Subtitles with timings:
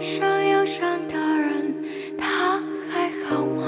[0.00, 1.74] 上忧伤的人，
[2.18, 3.64] 他还好吗？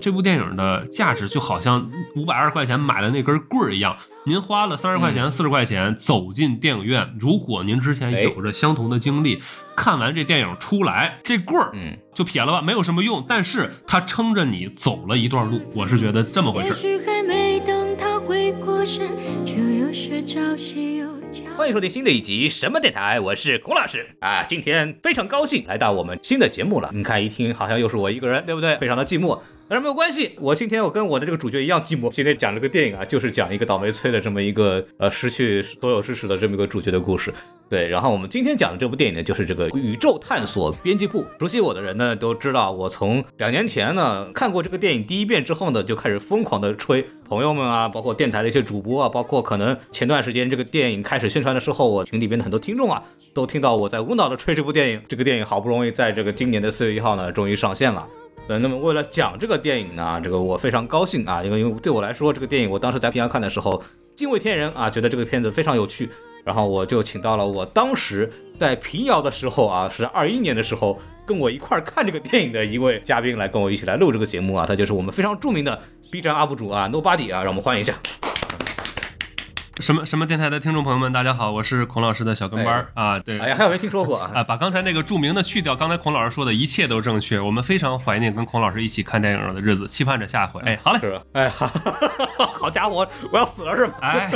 [0.00, 9.42] 这部电影的价值就好像五百二十块钱买的那根棍儿一样，您花了三十块钱、四十块钱走进电影院，如果您之前有着相同的经历，
[9.76, 16.98] 看完这电影出来，这棍儿嗯，就撇了吧，没有什么用，但是它撑着你走了一段路，我是觉得这么回事也。
[16.98, 19.08] 许还没等他回过神。
[21.56, 24.44] 欢迎收听新的一集什么电台，我是孔老师啊。
[24.46, 26.90] 今天非常高兴来到我们新的节目了。
[26.92, 28.76] 你看一听好像又是我一个人，对不对？
[28.76, 29.40] 非常的寂寞。
[29.68, 32.10] 但是没有关系，我今天我跟我的这个主角一样寂寞。
[32.10, 37.32] 今天讲这个电影啊，就是讲一个倒霉催的这么一个呃失去所有支持的这么一个主角的故事。
[37.68, 41.22] 对，然后我们今天讲的这部电影呢，就是这个《宇宙探索编辑部》。
[41.40, 47.04] 熟悉我的人呢都知道，我从两年前呢看过这个电影第一遍之后呢，就开始疯狂的吹。
[47.28, 53.02] 朋友们啊，包括电台的一些主播啊，包括可能前段时间这个电影开始宣传的时候，我群里边的很多听众啊，
[53.34, 55.02] 都听到我在无脑的吹这部电影。
[55.08, 58.06] 这个电影好不容易在这个今年的四月一号呢，终于上线了。
[58.46, 63.82] 呃，那么为了讲这个电影呢，这个我非常高兴啊，因为因为对我来说，这个电影我当时在平遥看的时候
[64.14, 66.08] 惊为天人啊，觉得这个片子非常有趣，
[66.46, 77.94] 然后我就请到了我当时在平遥的时候啊，是二一年的时候跟我一块儿看这个电影的一位嘉宾来跟我一起来录这个节目啊，他就是我们非常著名的 B 站 UP 主啊，Nobody 啊，让我们欢迎一下。
[79.80, 83.38] 什么什么电台的听众朋友们，大家好，我是孔老师的小跟班儿啊，对。
[83.38, 84.30] 哎呀，还有没听说过啊？
[84.36, 87.38] 啊，把刚才那个著名的去掉，刚才孔老师说的一切都正确。
[87.38, 90.62] 我们非常怀念跟孔老师一起看电影的日子，期盼着下回。
[90.62, 91.22] 哎，好嘞，是吧？
[91.32, 93.98] 哎，哈哈哈哈好家伙，我要死了是吧？
[94.00, 94.30] 哎，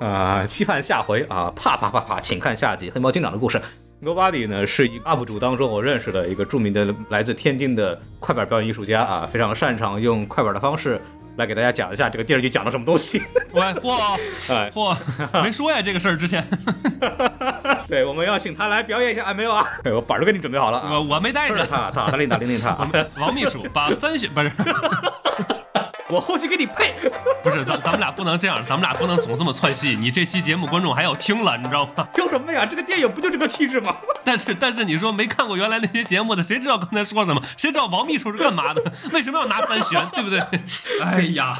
[0.06, 1.50] 啊，期盼下回啊！
[1.56, 3.58] 啪啪啪啪，请看下集《黑猫警长的故事》。
[4.00, 11.00] Nobody 呢是一个 UP 主当中我认识的一个著名的来自天津的快板表演艺术家啊，非常擅长用快板的方式
[11.38, 13.22] 来给大家讲一下这个电视剧讲了什么东西。
[13.54, 14.18] 喂，嚯
[14.50, 14.96] 哎，嚯，
[15.42, 16.44] 没说呀这个事儿之前，
[17.86, 19.64] 对，我们要请他来表演一下啊，没有啊？
[19.84, 20.90] 哎我板儿都给你准备好了啊。
[20.90, 21.64] 我我没带着。
[21.64, 22.90] 他，他，他领他，领领他啊！
[23.18, 24.50] 王秘书把三选不是
[26.10, 26.94] 我后期给你配。
[27.42, 29.96] 不是，咱咱们俩不能这样，咱们俩不能总这么窜戏。
[29.98, 32.06] 你这期节目观众还要听了，你知道吗？
[32.14, 32.66] 听什么呀？
[32.66, 33.96] 这个电影不就这个气质吗？
[34.24, 37.42] 但是但是你说没看过原来那些节目的，谁知道刚才说什么？
[37.56, 38.82] 谁知道王秘书是干嘛的？
[39.12, 40.04] 为什么要拿三弦？
[40.12, 40.40] 对不对？
[41.02, 41.54] 哎呀，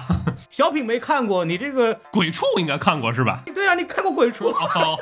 [0.50, 3.40] 小品没看过，你这个鬼畜应该看过是吧？
[3.54, 4.52] 对啊，你看过《鬼畜》？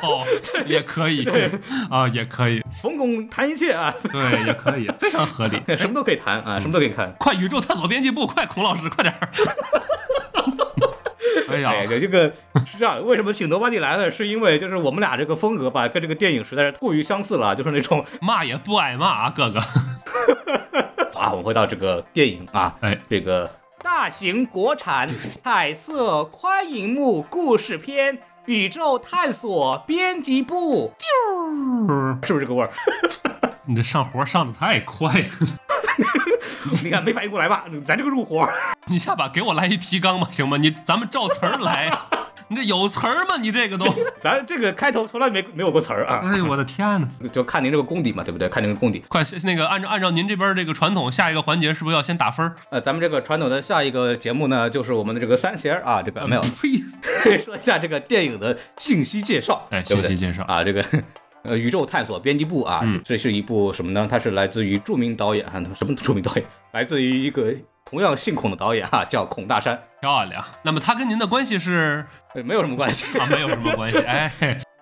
[0.06, 0.24] 哦，
[0.66, 1.26] 也可以
[1.90, 5.60] 啊，也可以，冯巩谈一切啊，对，也可以，非常合理。
[5.76, 7.12] 什么都可以谈啊，什么都可以看。
[7.18, 9.28] 快宇宙探索编辑部，快孔老师，快点儿！
[11.48, 12.32] 哎呀，哎，这个
[12.66, 14.10] 是这样，为什么请罗巴蒂来呢？
[14.10, 19.60] 是因为就是我们俩这个风格吧，跟这个电影实在是过于相似了，就是那种 骂也不挨骂啊，哥哥。
[21.19, 23.48] 啊，我们回到这个电影啊，哎，这个
[23.82, 30.92] 大型国产彩色宽银幕故事片《宇宙探索编辑部》，
[32.26, 32.70] 是不是这个味儿？
[33.66, 35.28] 你这上活上的太快了，
[36.82, 37.65] 你看没反应过来吧？
[37.84, 38.49] 咱这个入活，
[38.87, 40.56] 你下把给我来一提纲吧，行吗？
[40.56, 41.91] 你咱们照词儿来，
[42.49, 43.37] 你这有词儿吗？
[43.41, 47.09] 你这个都，咱这个开头从来没没有过词儿啊，哎呦我的天呐！
[47.32, 48.49] 就看您这个功底嘛，对不对？
[48.49, 49.03] 看您的功底。
[49.09, 52.55] 快那个按照按照您这边这个传统，下一个环节是不是要先打分儿？
[52.71, 57.37] 呃，咱们这个传统的下一个节目呢，就是我们的这个三弦儿啊，这个没有呸！
[57.37, 60.84] 说一下这个电影的信息介绍，哎，信息介绍啊，这个
[61.46, 64.06] 呃宇宙探索编辑部啊，嗯这是一部什么呢？
[64.10, 66.44] 它是来自于著名导演啊，什么著名导演？
[66.72, 70.44] 来自于一个同样姓孔的导演啊，叫孔大山，漂亮。
[70.62, 73.18] 那么他跟您的关系是呃没有什么关系。
[73.18, 73.98] 啊，没有什么关系。
[73.98, 74.30] 哎，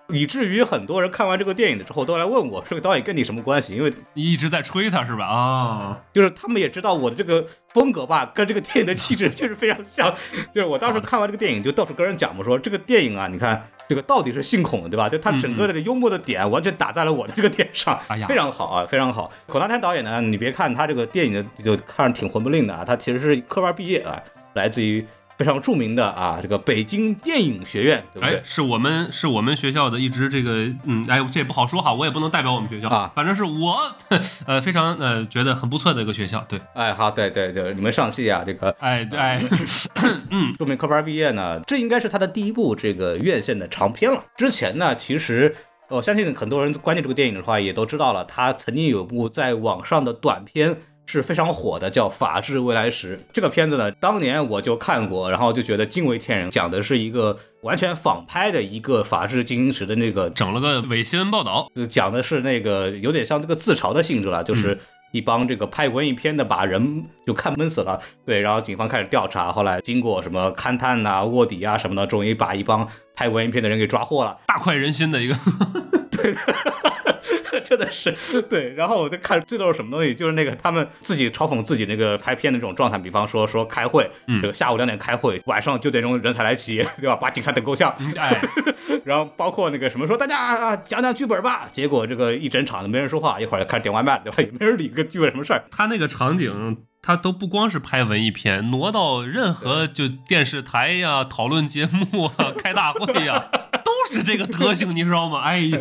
[0.09, 3.75] 以至于很多人看完这个电影的之后都来问我，这个导演跟你什么关系？
[3.75, 5.26] 因为你一直在吹他是吧？
[5.26, 10.14] 啊，就是他们也知道我的这个风格吧，跟这个电影的气质确实非常像。
[10.53, 15.09] 就是我当时看完这个电影，就到处跟人讲嘛，说这个电影啊，你看这个到底是姓孔的，对吧？
[15.09, 19.31] 就他整个的幽默的点完全打在了我的这个点上，哎呀 非常好啊，非常好。
[19.47, 24.22] 孔大山导演呢，你别看他这个电影的就看着挺混不吝的啊，他其实是科班毕业啊，
[24.54, 25.04] 来自于
[25.37, 28.43] 非常著名的啊这个北京电影学院，对不对哎，？
[28.45, 33.76] 是我们是我们学校的一直这个，嗯，哎，这也不好说哈，我也不能代表我们学校啊反正是我，
[34.47, 39.19] 呃，非常呃觉得很不错的一个学校，对，哎，好，对对对，你们上戏啊，这个哎对
[40.31, 44.23] 嗯，著名科班毕业呢，这应该是他的第一部这个院线的长片了。
[44.37, 45.55] 之前呢，其实
[45.88, 50.76] 我相信很多人关注这个电影的话，也都知道了，他曾经有部在网上的短片。
[51.06, 64.79] 是非常火的，叫《法治未来时》这个片子呢，当年我就看过，然后就觉得惊为天人，讲的是一个完全仿拍的一个法治进行时的那个整了个伪新闻报道，就讲的是那个有点像这个自嘲的性质了，就是
[65.12, 74.37] 一帮这个拍文艺片的把人就看闷死了，对，然后警方开始调查，后来经过什么勘探呐、卧底啊什么的，终于把一帮拍文艺片的人给抓获了。
[74.47, 75.37] 大快人心的一个，
[77.65, 78.73] 真的是对。
[78.75, 87.17] 然后我在看最逗是什么东西，就是那个他们自己嘲讽自己那个拍片的这种状态，比方说说开会，嗯这个下午两点开会，晚上九点钟人才来齐，对吧？
[87.17, 87.95] 把警察等够呛。
[88.17, 88.41] 哎，
[89.05, 94.37] 然后包括那个什么说大家啊讲讲剧本吧，结果这个一整场都没人说话，一会儿就开始点外卖，对吧？
[94.39, 95.65] 也没人理个剧本什么事儿。
[95.71, 103.49] 他那个场景，他都不光是拍文艺片，挪到任何就电视台呀、讨论节目啊、开大会呀，
[103.85, 105.41] 都是这个德行，你知道吗？
[105.41, 105.79] 哎呀，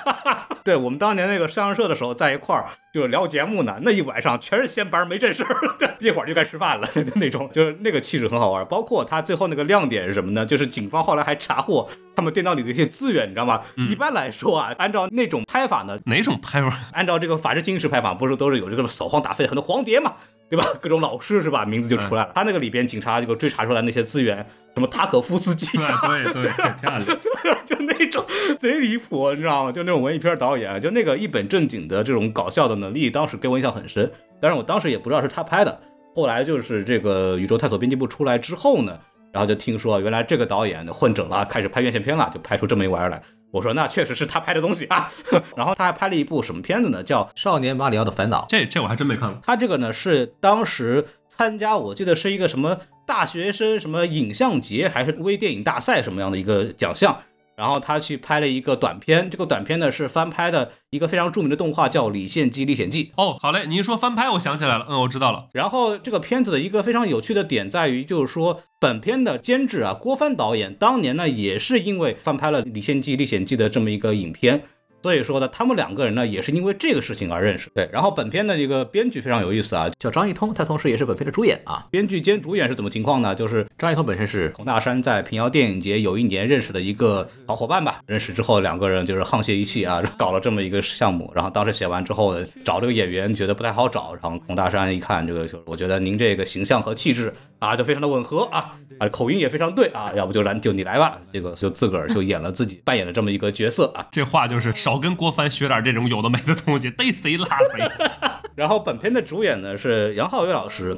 [0.64, 5.56] 对我们当年那个摄像社的时候，在一块儿就是聊节目呢，那一晚上全是闲班儿没正事儿，
[6.00, 8.64] 一会儿就该吃饭了 那种，就是那个气质很好玩。
[8.66, 10.44] 包括他最后那个亮点是什么呢？
[10.46, 13.60] 就是警方后来还查获他们电脑里的一些资源，你知道吗？
[13.76, 16.76] 一般来说啊，按照那种拍法呢，哪种拍法？
[16.92, 20.14] 按照这个法制进行时拍法，不是都是有这个扫黄打非很多黄碟嘛，
[20.48, 20.64] 对吧？
[20.80, 21.64] 各种老师是吧？
[21.64, 22.32] 名字就出来了。
[22.34, 24.44] 他那个里边警察这个追查出来那些资源，
[24.76, 27.02] 什么塔可夫斯基啊，对 对对，漂亮。
[27.64, 28.22] 就那种
[28.58, 29.72] 贼离谱，你知道吗？
[29.72, 34.12] 就那种文艺片导演，就那个一本正经的这种搞笑的能力，当时给我印象很深。
[34.38, 35.80] 但是我当时也不知道是他拍的。
[36.14, 38.98] 后来就是这个宇宙探索编辑部出来之后呢，
[39.32, 43.22] 然后就听说原来这个导演混整了，开始拍院线片了，就拍出这么一玩意儿来。
[43.50, 45.10] 我说那确实是他拍的东西啊。
[45.56, 47.02] 然后他还拍了一部什么片子呢？
[47.02, 48.42] 叫《少年马里奥的烦恼》。
[48.46, 49.40] 这这我还真没看过。
[49.46, 52.76] 他这个呢是当时参加，我记得是一个什么
[53.06, 57.16] 大学生什么影像节还是微电影大赛什么样的一个奖项，
[57.56, 63.04] 然后他去拍了一个短片，这个短片呢是翻拍的一个非常著名的动画叫《李献计历险记》。
[63.16, 65.46] 哦，好嘞，你一说翻拍，我想起来了，嗯，我知道了。
[65.52, 74.62] 然后这个片子的一个非常有趣的点在于，就是说本片的监制啊郭帆导演当年呢也是因为翻拍了《李献计历险记》的这么一个影片。
[75.06, 77.70] 所以说呢，他们两个人呢也是因为这个事情而认识。
[77.72, 81.86] 对，然后本片的一个编剧非常有意思啊，叫张艺通，他同时也是本片的主演啊。
[81.92, 83.32] 编剧兼主演是怎么情况呢？
[83.32, 88.00] 就是张艺通本身是孔大山在平遥电影节有一年认识的一个好伙伴吧。
[88.08, 91.30] 认识之后，两个人就是沆瀣一气啊，搞了这么一个项目。
[91.32, 101.18] 然后当时写完之后呢，找这个演员觉得不太好找，然后孔大山一看这个，就我觉得您这个形象和气质啊，就非常的吻合啊，啊口音也非常对啊，要不就来就你来吧。
[101.32, 104.06] 这个就自个儿就演了自己扮演了这么一个角色啊。
[104.10, 107.88] 这话就是少跟郭帆学点这种有的没的东西，逮谁拉谁。
[108.54, 110.96] 然后本片的主演呢是杨浩宇老师，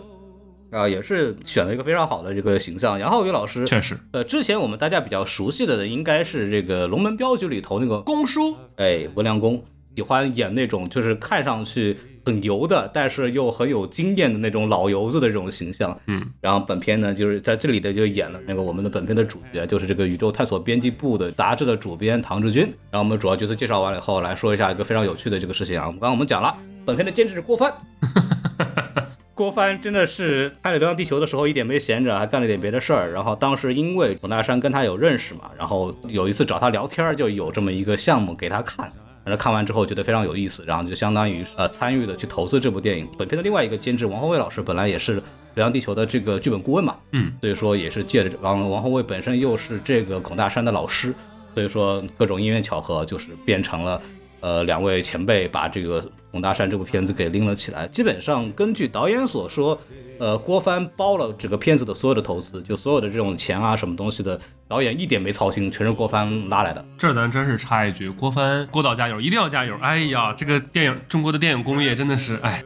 [0.70, 2.98] 啊、也是选了一个非常好的这个形象。
[2.98, 9.64] 杨浩宇老师，确实，呃，之前我们大家比较熟悉的呢，应该是这个《龙门镖局》里头那个，公叔哎，文良公，
[9.96, 11.96] 喜欢演那种就是看上去
[12.28, 15.98] 很油的，但是又很有经验的那种老油子的这种形象。
[16.06, 22.64] 嗯，然后本片呢，就是在这里的就演了那个我们的本片的主角，就是这个宇宙探索编辑部的杂志的主编唐志军。
[22.90, 25.86] 然后我们主要角色介绍完了以后，来说一下一个非常有趣的这个事情啊。
[25.86, 26.54] 刚刚我们讲了，
[26.84, 27.72] 本片的监制是郭帆。
[29.34, 33.12] 郭帆真的是拍了《流浪地球》的时候一点没闲着，还干了点别的事儿。
[33.12, 38.92] 然后当时因为董大山跟他有认识嘛，然后有一次找他聊天，就有这么一个项目给他看。
[39.28, 43.06] 然后看完之后觉得非常有意思，然后就相当于呃参与的去投资这部电影。
[43.18, 45.20] 本片的另外一个监制王宏卫老师本来也是
[45.54, 51.14] 《流浪地球》的这个剧本顾问嘛，嗯，所以说也是借着王王宏卫本身又是这个孔大山的老师，
[51.54, 54.00] 所以说各种因缘巧合，就是变成了
[54.40, 57.86] 呃两位前辈把这个孔大山这部片子给拎了起来。
[57.88, 59.78] 基本上根据导演所说，
[60.18, 66.84] 呃，郭帆包了整个片子的所有的投资，就所有的这种钱啊什么东西的，导演一点没操心，全是郭帆拉来的。
[66.98, 69.74] 这咱真是插一句，郭帆郭导加油，一定要加油！
[69.80, 72.62] 哎呀，这个电影中国的电影工业真的是，哎，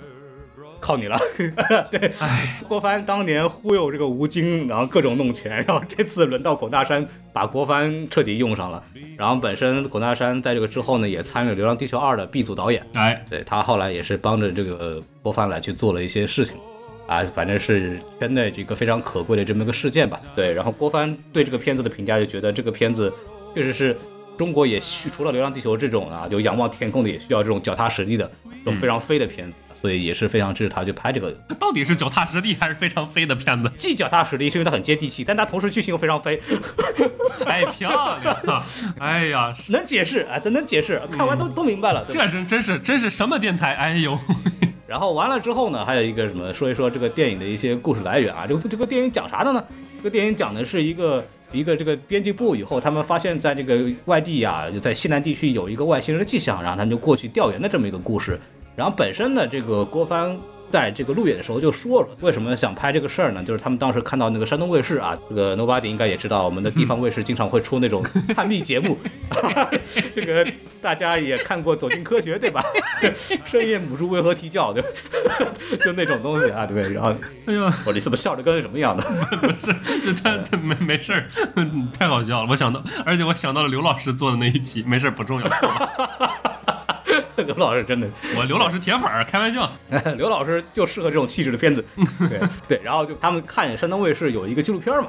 [0.81, 1.17] 靠你了，
[1.93, 8.83] 对，哎，郭帆当年忽悠这个吴京，然后各种弄钱，然后这次轮到孔大山把郭帆彻底用上了。
[9.17, 16.57] 然后本身孔大山在这个之后呢，也参与了《流浪地球二》的 B 组导演，哎，对他后来也是帮着这个呃郭帆来去做了一些事情，
[17.07, 20.21] 啊，反正是圈内这个非常可贵的这么一个事件吧。
[20.35, 23.13] 对，然后郭帆对这个片子的评价就觉得这个片子
[23.55, 23.97] 确实是
[24.39, 28.31] 中国也需除了《流浪地球》这种啊，有仰望天空的，也需要这种脚踏实地的
[28.65, 31.31] 这种非常飞的片子，所以也是非常支持他去拍这个。
[31.61, 33.71] 到底是脚踏实地还是非常飞的片子？
[33.77, 36.41] 既脚踏实地，是因为它很接地气，但它同时剧情又非常飞，
[37.45, 38.65] 哎，漂亮！
[38.99, 42.05] 哎呀， 能解释啊，咱能解释，看完都、都明白了。
[42.09, 43.75] 这是真是真是什么电台？
[43.75, 44.19] 哎呦，
[44.93, 48.45] 然后完了之后呢，还有一个什么，说一说这个电影的一些故事来源啊。
[48.47, 49.65] 这个这个电影讲啥的呢？
[49.97, 58.39] 这个电影讲的是一个一个这个编辑部以后，他们发现在这个外地啊、在西南地区有一个外星人的迹象，然后他们就过去调研的这么一个故事。
[58.77, 60.39] 然后本身呢，这个郭帆
[60.73, 63.45] 在这个路演的时候就说了，为什么想拍这个事儿呢？
[63.45, 68.03] 就是他们当时看到那个山东卫视啊，这个 Nobody 应该也知道，我们的地方卫视经常会出那种
[68.35, 68.97] 探秘节目，
[70.17, 70.51] 这个
[70.81, 72.65] 大家也看过《走进科学》对吧？
[73.45, 74.73] 深夜母猪为何啼叫？
[74.73, 74.89] 对吧？
[75.85, 76.91] 就那种东西啊，对？
[76.91, 77.15] 然后
[77.45, 79.03] 哎呀，我你怎么笑着跟什么一样的？
[79.41, 79.75] 不是，
[80.05, 81.29] 这他他没没事儿，
[81.99, 82.49] 太好笑了。
[82.49, 85.47] 我想到，而且我想到了刘老师做的那一期，没事儿不重要。
[87.45, 89.71] 刘老师真的，我刘老师铁粉儿，开玩笑。
[90.17, 91.85] 刘老师就适合这种气质的片子。
[92.29, 95.09] 对对，然后就他们看山东卫视有一个纪录片嘛，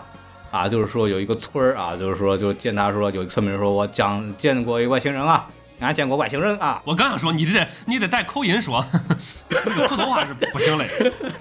[0.52, 5.48] 啊，就是说有一个村儿啊，就是说就见他说有一个村民说，我讲见过一个外星人啊。
[5.80, 6.82] 俺见过外星人啊！
[6.86, 8.86] 我刚想说，你这得你得带口音说，
[9.50, 10.88] 那个普通话是不行嘞。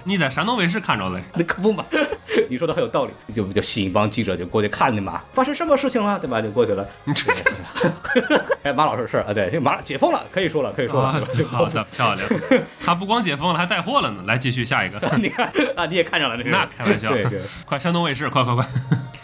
[0.03, 1.85] 你在山东卫视看着嘞， 那可不嘛。
[2.49, 5.21] 你说的很有道理，就就吸引一帮记者就过去看的嘛。
[5.33, 6.41] 发生什么事情了，对吧？
[6.41, 6.85] 就过去了。
[7.05, 7.63] 你这这
[8.63, 11.11] 哎，马老师是啊，对，这马解封了，可以说了，可以说了。
[11.47, 12.29] 好的，漂亮。
[12.83, 14.23] 他不光解封了，还带货了呢。
[14.25, 14.99] 来，继续下一个。
[15.17, 17.09] 你看啊，你也看上了，那开玩笑。
[17.11, 18.65] 对对，快山东卫视，快快快！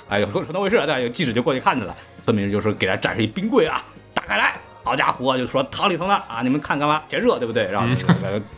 [0.08, 1.96] 哎呦，山东卫视对，有记者就过去看去了。
[2.24, 4.54] 村民就是给他展示一冰柜啊，打开来。
[4.90, 7.04] 好家伙，就说汤里头了啊，你们看干嘛？
[7.08, 7.70] 嫌热对不对？
[7.70, 7.88] 然后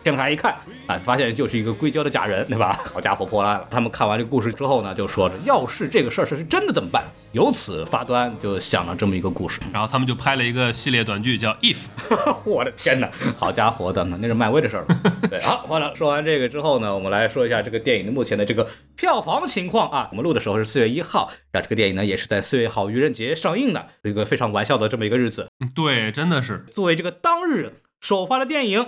[0.02, 0.56] 电视台一看
[0.88, 2.80] 啊，发现就是一个硅胶的假人，对吧？
[2.94, 3.68] 好家伙，破烂了。
[3.70, 7.04] 他们看完这个故事之后呢，就说着，要是这个事儿是真的怎么办？
[7.34, 9.60] 由此发端，就想了这么一个故事。
[9.74, 11.76] 然后他们就拍了一个系列短剧，叫《If
[12.46, 15.02] 》。我的天哪，好家伙的，那是漫威的事儿了。
[15.30, 15.94] 对，好，完了。
[15.94, 20.08] 说完这个之后呢，我们来说一下这个电影的目前的这个票房情况啊。
[20.12, 25.51] 我们录的时候是四月一号，然后这个电影呢也是在四月好愚人节上映的，一个非常玩笑的这么一个日子。
[25.76, 28.88] 对，真的是作为这个当日首发的电影，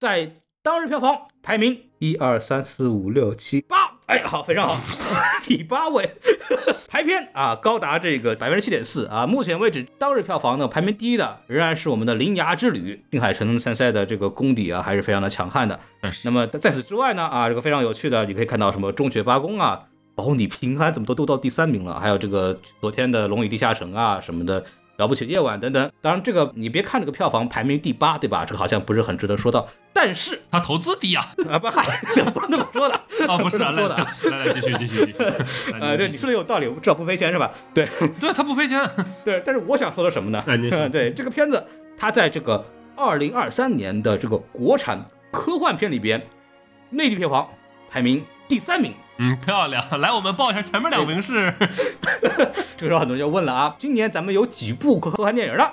[0.00, 4.80] 在当日票房排名一二三四五六七八，哎，好，非常好，
[5.44, 6.10] 第八位，
[6.88, 15.78] 排片啊高达这个百分之七点四啊，目前为止当日票房呢排名第一的仍然是我们的《铃芽之旅》，定海诚参赛的这个功底啊还是非常的强悍的。
[16.24, 19.82] 那么在此之外呢啊，这个非常有趣的，你可以看到什么《中学八公》啊，
[20.14, 24.64] 保你平安怎么都都到第三名了，还有这个昨天的《龙与地下城》啊什么的。
[24.96, 28.44] 了不起夜晚等等，当然这个你别看这个票房排名第八，对吧？
[28.44, 32.00] 这个好像不是很值得说到，但是他投资低啊啊不嗨，
[32.32, 32.94] 不是那么说的
[33.26, 33.96] 啊， 不是这么说的。
[34.30, 37.50] 来来继续继续继续， 呃，对，你说的有道理，至少不赔钱是吧？
[37.74, 37.88] 对
[38.20, 38.88] 对，他不赔钱。
[39.24, 40.42] 对，但是我想说的什么呢？
[40.90, 41.64] 对这个片子，
[41.98, 42.64] 它在这个
[42.96, 45.00] 二零二三年的这个国产
[45.32, 46.24] 科幻片里边，
[46.90, 47.48] 内地票房
[47.90, 48.92] 排名第三名。
[49.18, 49.84] 嗯，漂亮！
[50.00, 51.52] 来，我们报一下前面两名是。
[52.76, 55.72] 这个时候很多人就问了啊，今年咱们有几部科幻电影了？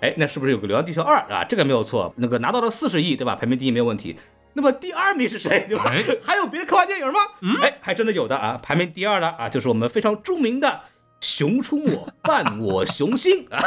[0.00, 1.44] 哎，那是不是有个《流浪地球二》啊？
[1.48, 3.34] 这个没有错，那个拿到了四十亿，对吧？
[3.34, 4.18] 排名第一没有问题。
[4.52, 5.64] 那么第二名是谁？
[5.68, 5.90] 对吧？
[6.22, 7.20] 还有别的科幻电影吗？
[7.62, 8.58] 哎，还真的有的啊！
[8.62, 10.68] 排名第二的啊，就是我们非常著名的
[11.20, 13.62] 《熊出没伴我雄心》啊。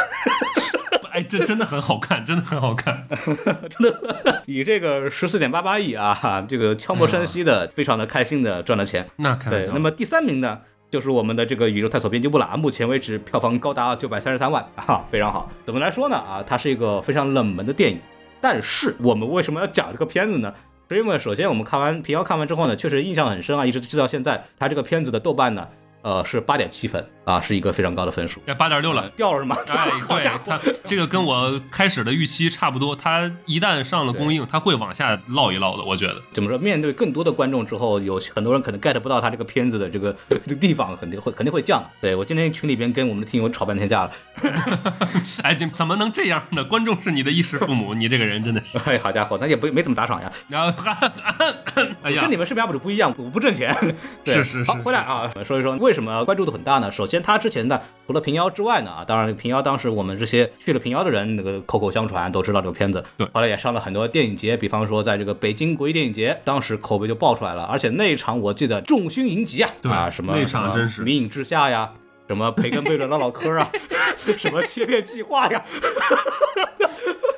[1.11, 3.07] 哎，这真的很好看，真的很好看，
[3.69, 9.07] 真的 以这个十四点八八亿啊，这个悄无声息的，非常的开心的赚了钱。
[9.17, 10.59] 那对，那么第三名呢，
[10.89, 15.49] 就是我们的这个宇宙探索编辑部了啊，目前为止票房高达九百三十三万啊，非常好。
[15.65, 16.15] 怎么来说呢？
[16.15, 17.99] 啊，它是一个非常冷门的电影，
[18.39, 20.53] 但是我们为什么要讲这个片子呢？
[20.89, 24.43] 是因为首先我们看完平遥看完之后呢，确实印象很深啊，一直记到现在。
[24.57, 25.67] 它这个片子的豆瓣呢。
[26.03, 28.41] 呃，是八点七分啊，是一个非常高的分数。
[28.45, 29.57] 哎，八点六了，掉了是吗？
[29.67, 32.95] 哎， 对，它这个跟我开始的预期差不多。
[32.95, 35.83] 它一旦上了公映，它会往下落一落的。
[35.83, 36.57] 我觉得，怎么说？
[36.57, 41.83] 面对更多的观众之后，有很多人可能 get 不到他这个片子的这个这个地方，肯定会肯定会降。
[41.99, 44.11] 对我今天群里边跟我们的听友吵半天架了。
[45.43, 46.63] 哎，怎么能这样呢？
[46.63, 48.77] 观众是你的衣食父母，你这个人真的是。
[48.85, 50.31] 哎，好家伙，那也不没怎么打赏呀。
[50.47, 50.81] 然后，
[52.03, 53.75] 哎呀，跟你们视频 UP 主不一样，我不挣钱。
[54.23, 54.71] 是是是。
[54.71, 56.89] 好，回来啊，说一说为什么关注度很大呢？
[56.89, 63.03] 首先，他之前的除了平遥之外呢，啊，当然平遥当时我们这些去了平遥的人，那个口口相传都知道这个片子。
[63.17, 67.63] 对，后来也上了很多电影节，比方说在这个北京国际电影节，当时口碑就爆出来了。
[67.63, 71.91] 而且那一场我记得众星云集啊，对啊，什么那场真是迷影之下呀，
[72.27, 73.69] 什么培根贝伦唠唠嗑啊，
[74.15, 75.61] 什么切片计划呀。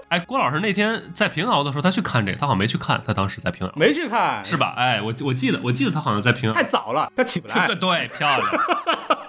[0.10, 4.74] 哎，郭老师那天在平遥的时候，他去看这个，他好像没去看，他当时在平遥没去看，是吧？
[4.76, 7.68] 哎，我我记得，我记得他好像在平遥，太早了，他起不来。
[7.80, 8.48] 对，漂亮。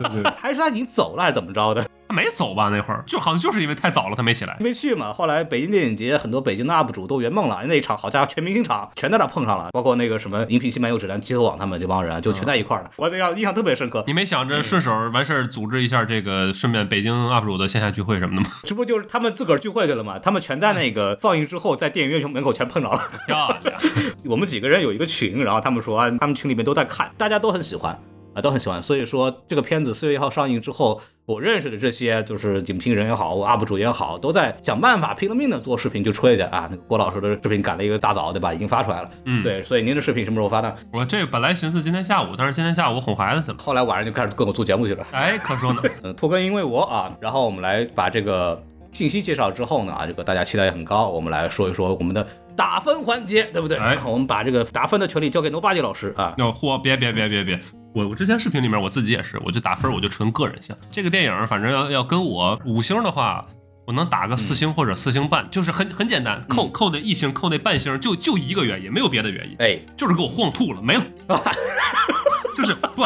[0.00, 1.84] 对对， 还是他已经走了，还是怎么着的？
[2.08, 2.70] 他没走吧？
[2.70, 5.12] 那会儿就好像就是因为太早了，他没起来，没去嘛。
[5.12, 12.90] 后来北京电影节很多北京的 UP 主都圆梦了，那一场好家伙，全明星场全在那碰上了，包括那个什么荧屏新漫游质量集合网他们这帮人就全在一块儿了。
[12.96, 14.02] 我这样印象特别深刻。
[14.08, 18.56] 你没想着顺手完事儿组织一下这个顺便北京 UP 主的线下聚会什么的吗？
[18.66, 20.18] 这不就是他们自个儿聚会去了吗？
[20.18, 23.00] 他们全在那个放映之后，在电影院门口全碰着了。
[24.26, 27.96] 我们几个人有一个群，然后他们说他们群里面都在看，大家都很喜欢。
[28.34, 36.68] 啊，都很喜欢，所以说这个片子四月一号上映之后，我认识的这些就是影评人也好我，UP 主也好，都在想办法拼了命的做视频就吹的啊。
[36.70, 38.54] 那个郭老师的视频赶了一个大早，对吧？
[38.54, 39.10] 已经发出来了。
[39.24, 40.74] 嗯，对，所以您的视频什么时候发呢？
[40.92, 45.04] 我这本来寻思今天下午，但是今天下午我哄孩子去了，后来晚上就开始跟我做节目去了。
[45.12, 45.82] 哎，可说呢。
[46.04, 53.76] 嗯，拖更因为我啊，然后我们来把这个信息介绍之后呢，啊，这个大家期待也很高，我们来说一说我们的打分环节，对不对？
[53.78, 56.34] 哎，我们把这个打分的权利交给 Nobody 老师啊。
[56.38, 57.60] 要嚯，别别别别别。
[57.92, 60.76] 我我之前视频里面我自己也是，我就打分，我就纯个人项。
[60.92, 63.44] 这个电影反正要要跟我五星的话，
[63.86, 71.04] 我能打个四星或者四星半，就是很很简单，扣扣那一星，扣那半星，就就一个原因，没有别的原因，哎，就是给我晃吐了，没了。
[72.60, 73.02] 就是 不，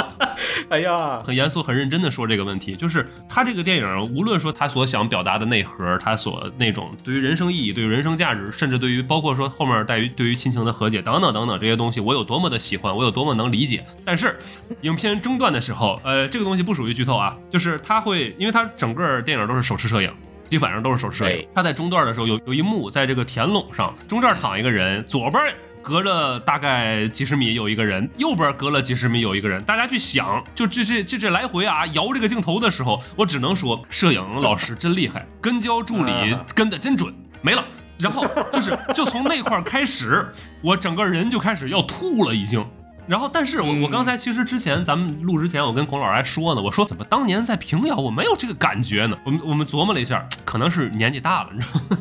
[0.69, 13.85] 哎呀，很严肃、很认真的说这个问题，就是他这个电影，无论说他所想表达的内核，他所那种对于人生意义、对于人生价值，甚至对于包括说后面带于对于亲情的和解等等等等这些东西，我有多么的喜欢，我有多么能理解。
[14.05, 14.37] 但是
[14.81, 20.11] 影片中断的时候，呃，这个东西不属于剧透啊，就是他会，因为他整个电影都是手持摄影。
[20.51, 21.49] 基本上都是手持摄影。
[21.55, 25.43] 他在中段的时候有有一幕，在这个田垄上，中间躺一个人，左边。
[25.85, 29.63] 隔着大概几十米有一个人，右边隔了几十米有一个人。
[29.65, 37.13] 大家去想，就这这这这来回啊，摇这个镜头的时候，我只能说，摄影老师真厉害，跟焦助理跟的真准。
[37.43, 37.63] 没了，
[37.99, 40.27] 然后就是就从那块开始，
[40.63, 42.67] 我整个人就开始要吐了，已经。
[43.07, 49.19] 然后，但是我我刚才其实之前咱们录之前，我跟孔老师还说呢，我说怎么当年在平遥我没有这个感觉呢？
[49.27, 51.97] 我们我们琢磨了一下，可能是年纪大了，你知道吗？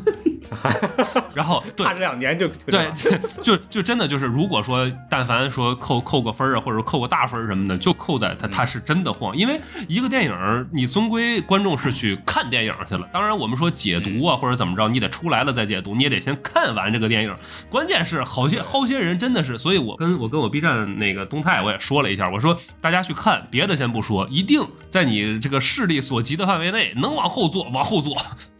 [1.34, 2.90] 然后差这两年就对，
[3.42, 13.08] 就就真的就是，如果说但凡说扣扣个分啊，或者扣个大分什么的，就扣在他他是真的晃，因为一个电影你终归观众是去看电影去了。
[13.12, 17.36] 当然我们说解读啊或者怎么着，你得出来了再解读，你也得先看完这个电影。
[17.70, 28.16] 关键是好些好些人真的是，所以我跟我跟我 B 站那个动态我也说了一下，我说大家去看别的先不说，一定在你这个视力所及的范围内，能往后坐往后坐。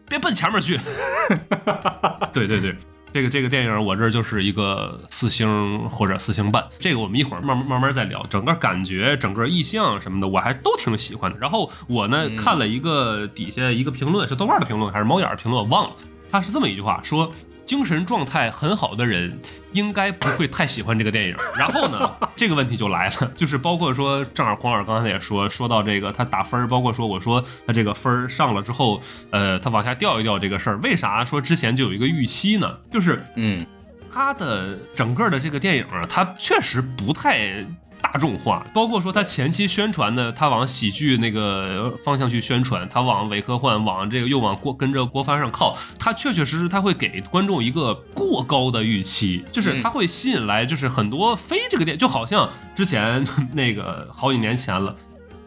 [0.08, 0.80] 别奔前面去，
[2.34, 2.76] 对对对，
[3.12, 8.26] 这个这个电影我这就是一个四星或者四星半，这个我们一会儿慢慢慢慢再聊。
[8.30, 11.38] 整个感觉、整个意象什么的，我还都挺喜欢的。
[11.40, 15.96] 然后我呢看了一个底下一个评论，是豆瓣的评论还是猫眼的评论，我忘了。
[16.30, 17.32] 他是这么一句话说。
[17.66, 19.40] 精神状态很好的人
[19.72, 21.36] 应该不会太喜欢这个电影。
[21.58, 29.02] 然后呢， 这个问题就来了， 就是包括说，正好黄老师刚才也说，说到这个他打分，包括说我说他这个分上了之后，
[29.32, 32.78] 呃，他往下掉一掉这个事儿，为啥说之前就有一个预期呢？
[32.92, 33.66] 就是嗯，
[34.12, 37.66] 他的整个的这个电影啊，他确实不太。
[38.04, 54.96] 大众化，包括说他前期宣传的，他往喜剧那个方向去宣传，他往伪科幻，往这个又往郭跟着郭帆上靠，他确确实实他会给观众一个过高的预期，就是他会吸引来就是很多非这个电，就好像之前那个好几年前了。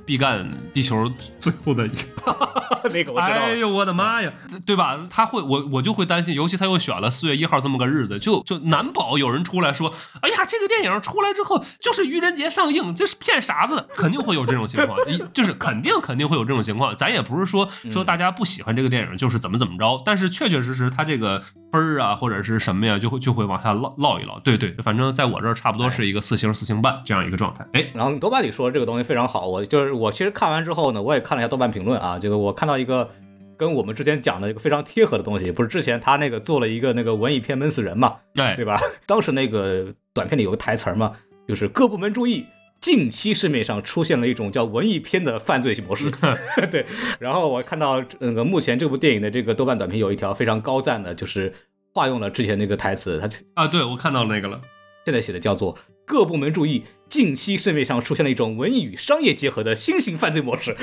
[0.07, 2.37] 毕赣地球最后的一个，
[2.95, 3.41] 那个我知道。
[3.41, 4.33] 哎呦我的妈呀，
[4.65, 4.97] 对吧？
[5.11, 9.93] 他会，我我就会担心，尤其他又选了四月一号这么个日子，就就难保有人出来说，
[10.23, 14.97] 哎呀，这个电影出来之后就是愚人节上映，这是骗傻子的，肯定会有这种情况，
[15.35, 16.97] 就是肯定肯定会有这种情况。
[16.97, 21.43] 咱也不是说说大家不喜欢这个电影，就是怎么怎么着，但是确确实实他这个
[21.73, 24.41] 分儿啊或者是什么呀，就会就会往下落落一落。
[24.45, 27.67] 对对，反正在我这儿差不多是一个四星四星半这样一个状态。
[27.73, 29.96] 哎，然后豆瓣里说这个东西非常好，我就是。
[29.97, 33.11] 我其实看完之后呢，我也看了一下豆瓣评论啊，这个我看到一个
[33.57, 38.79] 跟我们之前讲的一个非常贴合的东西，不是之前他那个做了一个那个文艺片闷死人嘛，对对吧？
[39.07, 41.17] 当时那个短片里有个台词嘛，
[41.49, 42.45] 就是各部门注意，
[42.81, 46.11] 近期市面上出现了一种叫文艺片的犯罪模式。
[46.71, 46.85] 对，
[47.19, 51.53] 然后我看到那个目前这部电影的这个豆瓣短评有一条非常高赞的，就是
[51.95, 54.61] 化用了之前那个台词，他啊，对我看到那个了，
[55.05, 56.85] 现在写的叫做各部门注意。
[57.09, 60.77] 近期市面上出现了一种文艺与商业结合的新型犯罪模式。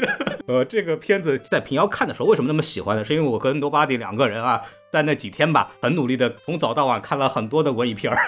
[0.48, 3.04] 呃，这个片子在平遥看的时候，为什么那么喜欢呢？
[3.04, 8.18] 是因为我跟罗巴迪两个人啊，在那几天吧，很努力的从早到晚看了很多的文艺片儿。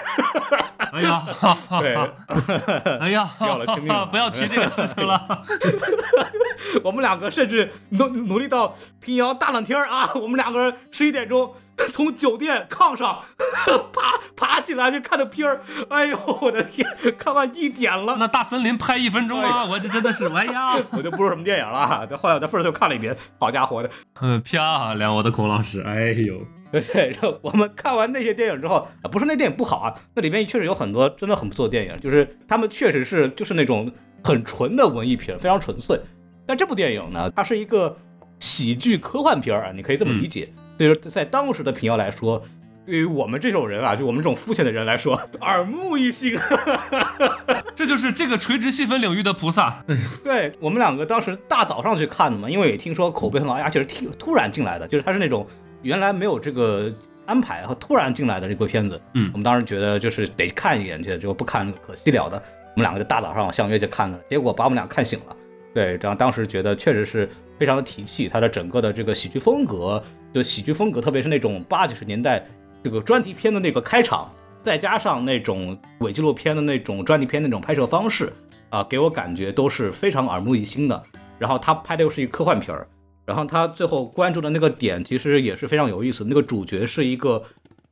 [0.91, 1.25] 哎呀，
[1.79, 1.95] 对，
[2.99, 5.43] 哎呀， 要了亲命，不要提这个事情了。
[6.85, 11.51] 我们两个甚至努努力到平遥大冷天啊，我们两个人十一点钟。
[11.91, 13.23] 从酒店炕上
[13.93, 16.87] 爬爬起来就看着片儿，哎呦我的天，
[17.17, 18.17] 看完一点了。
[18.19, 22.07] 那大森林拍一分钟啊，我这真的是，哎呀， 我就不说什么电影了。
[22.17, 23.89] 后来我在份儿又看了一遍，好家伙的，
[24.21, 33.91] 嗯，漂亮，我的孔老师，哎呦，对，我们看完那些电影之后，不是那电影不好啊，那里面确实有很多真的很不错的电影，就是他们确实是就是那种
[34.23, 35.99] 很纯的文艺片，非常纯粹。
[36.45, 37.95] 但这部电影呢，它是一个
[38.39, 40.51] 喜剧科幻片啊，你可以这么理解。
[40.79, 42.41] 所以说，在当时的平遥来说，
[42.85, 46.39] 对于我们这种人啊，就我们这种肤浅的人来说，耳目一新。
[47.75, 49.83] 这就是这个垂直细分领域的菩萨。
[50.23, 55.45] 对我们两个当时大早上去看的嘛，因为也听说口碑很好，而且是突突然进来的，就是他是那种
[55.81, 56.89] 原来没有这个
[57.25, 58.99] 安排和突然进来的这部片子。
[59.15, 62.41] 嗯，我们当时觉得就是得看一眼去，就不看可惜了的。
[62.75, 65.35] 我们两个就大早上相约去看了，结果把我们俩看醒了。
[65.73, 70.01] 对，然后当时觉得确实是非常的提气，他的整个的这个喜剧风格。
[70.33, 72.45] 就喜剧风格，特别是那种八九十年代
[72.83, 74.31] 这个专题片的那个开场，
[74.63, 78.31] 再加上那种伪纪录片的那种专题片那种拍摄方式
[78.69, 81.03] 啊，给我感觉都是非常耳目一新的。
[81.37, 82.85] 然后他拍的又是一个科幻片儿，
[83.25, 87.41] 然后他最后关注的那个点其实也是非常有意思，那个主角是一个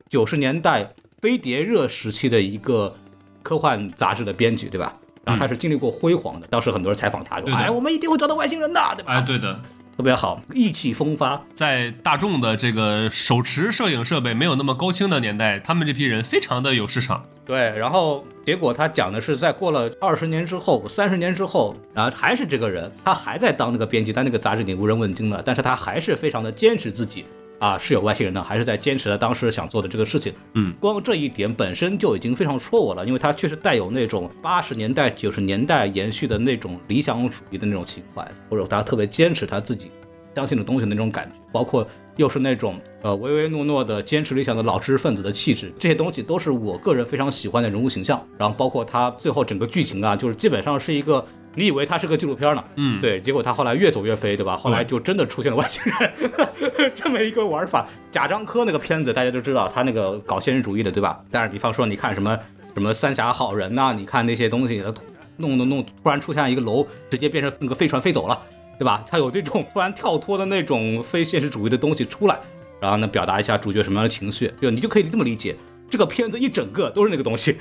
[0.10, 2.94] 九十年代飞碟热时期的一个
[3.42, 4.96] 科幻杂志的编辑，对吧？
[5.24, 9.60] 然后他是经历过辉煌的，当时很多人采访他说：“对的哎，我们一定会找到外星人的，对吧？”哎，对的，
[9.98, 11.44] 特别好，意气风发。
[11.56, 17.26] 在大众的这个手持摄影设备没有那么高清的年代，他们这批人非常的有市场。
[17.44, 27.26] 对，然后结果他讲的是在过了二十年之后、三十年之后，啊，还是这个人，他还在当那个编辑，但那个杂志已经无人问津了，但是他还是非常的坚持自己
[27.60, 30.34] 啊是有外星人呢，还是在坚持他当时想做的这个事情。
[30.54, 39.92] 嗯，光这一点本身就已经非常戳我了，因为他确实带有那种八十年代、九十年代延续的那种理想主义的那种情怀，或者他特别坚持他自己
[40.36, 48.24] 相信的东西的那种感觉，包括又是那种呃唯唯诺诺的坚持理想的老知识分子的气质，这些东西都是我个人非常喜欢的人物形象。
[48.38, 51.26] 然后包括他最后整个剧情啊，就是基本上是一个。
[51.58, 54.56] 你以为他是个纪录片呢，嗯，对，结果他后来越走越飞，对吧？
[54.56, 56.32] 后来就真的出现了外星人
[56.96, 57.88] 这么一个玩法。
[58.12, 61.20] 贾樟柯那个片子大家都知道，他那个搞现实主义的，对吧？
[61.32, 62.38] 但是比方说你看什么
[62.76, 64.94] 什么三峡好人呐、你看那些东西，他
[65.38, 68.40] 弄弄弄，突然出现一个楼，直接变成那个飞船飞走了，
[68.78, 69.04] 对吧？
[69.10, 72.40] 他有这种突然跳脱的那种非现实主义的东西出来，
[72.80, 75.56] 然后呢，表达一下主角什么样的情绪，就你就可以这么理解，
[75.90, 77.58] 这个片子一整个都是那个东西。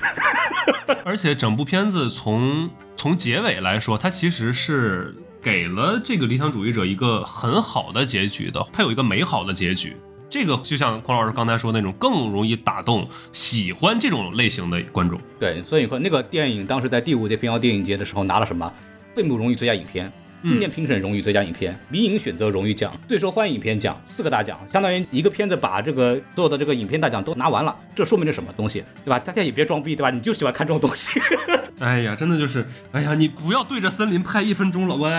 [1.03, 9.95] 而且整部片子从从结尾来说，它其实是给了这个理想主义者一个很好的结局的，它有一个美好的结局。
[10.29, 15.17] 这个就像孔老师刚才说那种，更容易打动喜欢这种类型的观众。
[15.39, 18.69] 对，所以说那个电影当时在第五届平遥电影节的时候拿了什么？
[19.15, 20.11] 费穆荣誉最佳影片。
[20.47, 27.75] 今年评审荣誉最佳影片、迷影选择荣誉奖、最受欢迎影片奖四个大奖，相当于一个片子把这个所有的这个影片大奖都拿完了。
[27.93, 29.19] 这说明了什么东西，对吧？
[29.19, 30.09] 大家也别装逼，对吧？
[30.09, 31.19] 你就喜欢看这种东西。
[31.79, 35.09] 哎呀，真的就是，哎呀，你不要对着森林拍一分钟了，喂。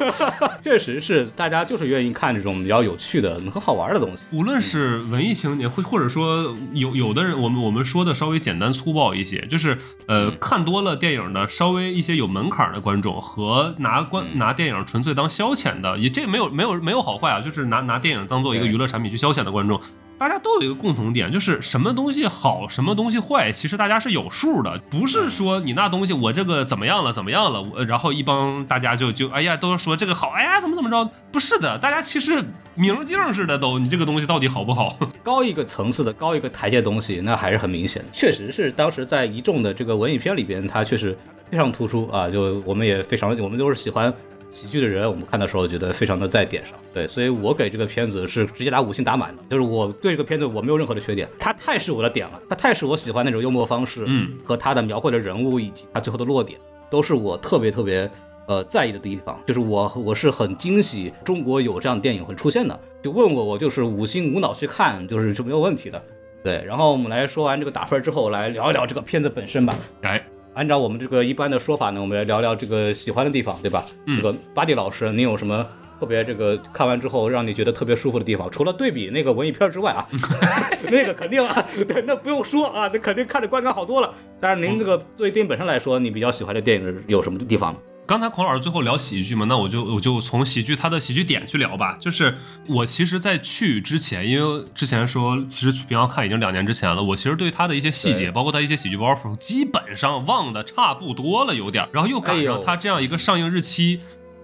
[0.62, 4.22] 确实是，大家就是愿意看这种比较有趣的、很好玩的东西。
[4.30, 19.80] 无论是文艺青年，或或者说有有的人，我们我们说的稍微简单粗暴一些，就是呃，看多了电影的稍微一些有门槛的观众和拿观拿电影纯粹当消遣的，也这没有没有没有好坏啊，就是拿拿电影当做一个娱乐产品去消遣的观众。
[20.18, 34.98] 大家都有一个共同点，就是什么东西好，什么东西坏，其实大家是有数的，不是说你那东西我这个怎么样了，怎么样了，我然后一帮大家就就哎呀都说这个好，哎呀怎么怎么着，不是的，大家其实明镜似的都，你这个东西到底好不好？
[35.22, 38.08] 高一个层次的、高一个台阶的东西，那还是很明显的。
[38.12, 41.16] 确实是当时在一众的这个文艺片里边，它确实
[41.50, 42.28] 非常突出啊。
[42.30, 44.12] 就我们也非常，我们都是喜欢
[44.50, 46.74] 喜剧的人，我们看的时候觉得非常的在点上。
[46.94, 56.58] 对，所以我给这个片子是直接打五星打满的，就是我对这个片子我没有任何的缺点，它太是我的点了，它太是我喜欢那种幽默方式，嗯，和它的描绘的人物以及它最后的落点，
[56.90, 58.10] 都是我特别特别。
[58.48, 62.80] 呃，在意的地方就是我，我是很惊喜中国有这样的电影会出现的。
[63.02, 66.02] 就问我，我就是五星无脑去看，就是是没有问题的。
[66.42, 69.78] 对，然后我们来说完这个打分之后，来聊一聊这个片子本身吧。
[70.00, 70.26] 哎，
[70.58, 73.86] 按照我们这个一般的说法呢，我们来聊聊这个喜欢的地方，对吧？
[74.06, 75.64] 嗯这个巴蒂老师，你有什么
[76.00, 78.50] 特别这个看完之后让你觉得特别舒服的地方？
[78.50, 80.04] 除了对比那个文艺片之外啊，
[80.90, 84.12] 那个肯定啊，对，那不用说啊，那肯定看着观感好多了。
[84.40, 87.78] 但是您这个作为电影本身来说，你比较喜欢的电影有什么地方呢？
[88.08, 91.94] 刚才孔老师最后聊喜剧嘛，那我就我就从喜剧它的喜剧点去聊吧。
[92.00, 101.90] 就是我其实，在去之前，因为之前说其实平遥看已经两年之前了，我其实对他的一些细节，包括他一些喜剧包袱，基本上忘的差不多了，有点儿。
[101.92, 104.00] 然后又赶上他这样一个上映日期。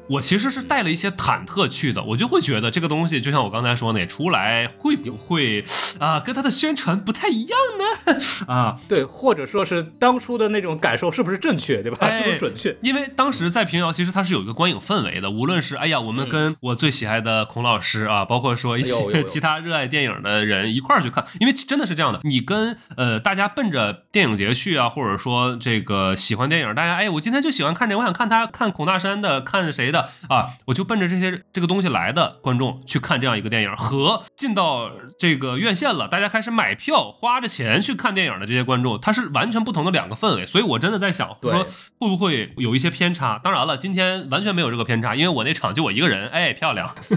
[0.09, 5.65] 我其实是带了一些忐忑去的，我就会觉得这个东西，就像我刚才说那，出来会不会
[5.99, 8.19] 啊，跟他的宣传不太一样呢？
[8.53, 11.99] 啊，对，或者说是当初的那种感受是不是正确，对吧？
[12.01, 12.77] 哎是不是准确？
[12.83, 29.94] 因为当时在平遥，其实它是有一个观影氛围的，无论是哎呀，我们跟我最喜爱的孔老师啊，包括说一些 其他热爱电影的人一块儿去看，因为真的是这样的，你跟呃大家奔着电影节去啊，或者说这个喜欢电影，大家哎，我今天就喜欢看这个，我想看他看孔大山的，看谁的
[30.29, 41.67] 啊，我就奔着这些这个东西来的观众去看这样一个电影，和进到这个院线了，大家开始买票花着钱去看电影的这些观众，他是完全不同的两个氛围，所以我真的在想对说。
[41.99, 43.41] 会不会有一些偏差？
[43.43, 46.95] 当然了，今天完全没有这个偏差，因为我那场就我一个人，哎，漂亮，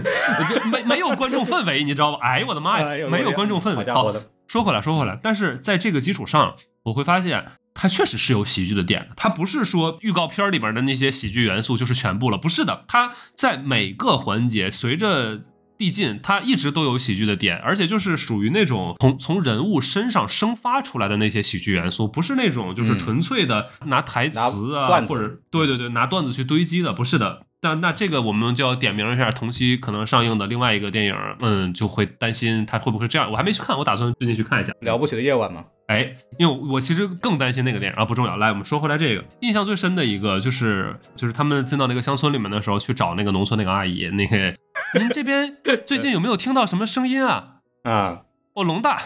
[0.48, 2.18] 就没没有观众氛围，你知道吧？
[2.22, 3.84] 哎，我的妈呀，没有观众氛围。
[3.92, 4.10] 好
[4.46, 7.44] 说回来，说回来，但是在这个基础上，我会发现
[7.78, 15.40] 它确实是有喜剧的点的，它不是说预告片里边的那些喜剧元素就是全部了，不是的，它在每个环节随着。
[15.78, 27.46] 递进，它一直都有喜剧的点，而且就是属于那种从从人物身上生发出来的那些喜剧元素，不是那种就是嗯纯粹的拿台词啊，或者对对对拿段子去堆积的，不是的。
[27.60, 33.30] 但那这个我们就要点名一下同期可能上映的另外一个电影，嗯，就会担心它会不会这样。
[33.30, 34.72] 我还没去看，我打算最近去看一下。
[34.80, 38.36] 了不起的夜晚嘛，哎，因为我其实更担心那个电影啊，不重要。
[38.36, 44.54] 来，我们说回来这个，印象最深的一个就是就是他们进到那个乡村里面的时候，去找那个农村那个阿姨，那个
[44.98, 47.56] 您这边最近有没有听到什么声音啊？
[47.84, 48.22] 啊，
[48.52, 49.00] 哦，龙大，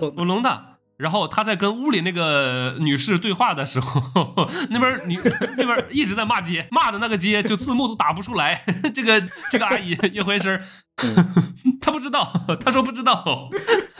[0.00, 0.71] 我， 龙大。
[1.02, 5.18] 然后他在跟屋里那个女士对话的时候， 那边女
[5.58, 8.62] 那边一直在骂街，骂的那个街就字幕都打不出来。
[8.94, 10.62] 这个这个阿姨一回身，
[11.80, 12.32] 她不知道，
[12.64, 13.50] 她说不知道，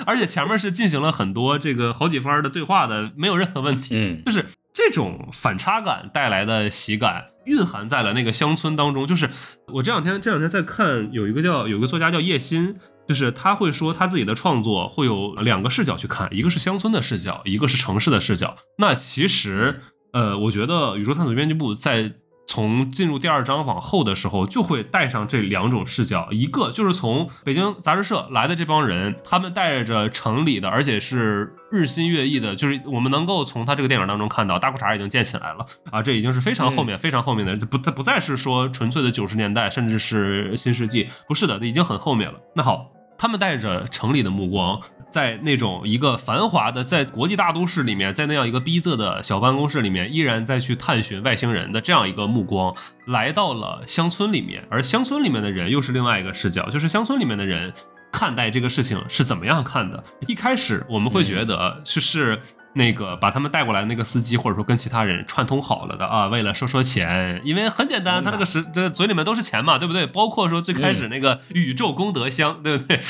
[0.06, 4.22] 而且前面是进行了很多这个好几番的对话的，没有任何问题。
[4.24, 9.08] 就是这种反差感带来的喜感，蕴含在了那个乡村当中。
[9.08, 9.28] 就是
[9.74, 12.76] 我这两天这两天在看，有一个叫有个作家叫叶欣。
[13.08, 18.56] 就是他会说他自己的创作会有两个视角去看，一个是乡村的视角，一个是城市的视角。
[18.78, 19.80] 那其实，
[20.12, 22.12] 呃，我觉得宇宙探索编辑部在
[22.52, 42.38] 从进入第二章往后的时候，就会带上这两种视角，一个就是从北京杂志社来的这帮人，他们带着城里的，而且是日新月异的，就是我们能够从他这个电影当中看到，大裤衩已经建起来了啊，这已经是非常后面、非常后面的，不，它不再是说纯粹的九十年代，甚至是新世纪，不是的，已经很后面了。
[42.54, 43.01] 那好。
[43.22, 52.74] 他们带着城里的目光，在那种一个繁华的，在国际大都市里面，在那样一个逼仄的小办公室里面，依然在去探寻外星人的这样一个目光，
[53.06, 57.72] 来到了乡村里面，而乡村里面的人又是另外一个视角，就是乡村里面的人
[58.10, 60.02] 看待这个事情是怎么样看的。
[60.26, 62.42] 一开始我们会觉得就是。
[62.74, 70.06] 那个把他们带过来那个司机，或者说跟其他人串通好了的啊，为了收收钱，因为很简单，他那个是这嘴里面都是钱嘛，对不对？
[70.06, 73.00] 包括说最开始那个宇宙功德箱，对不对？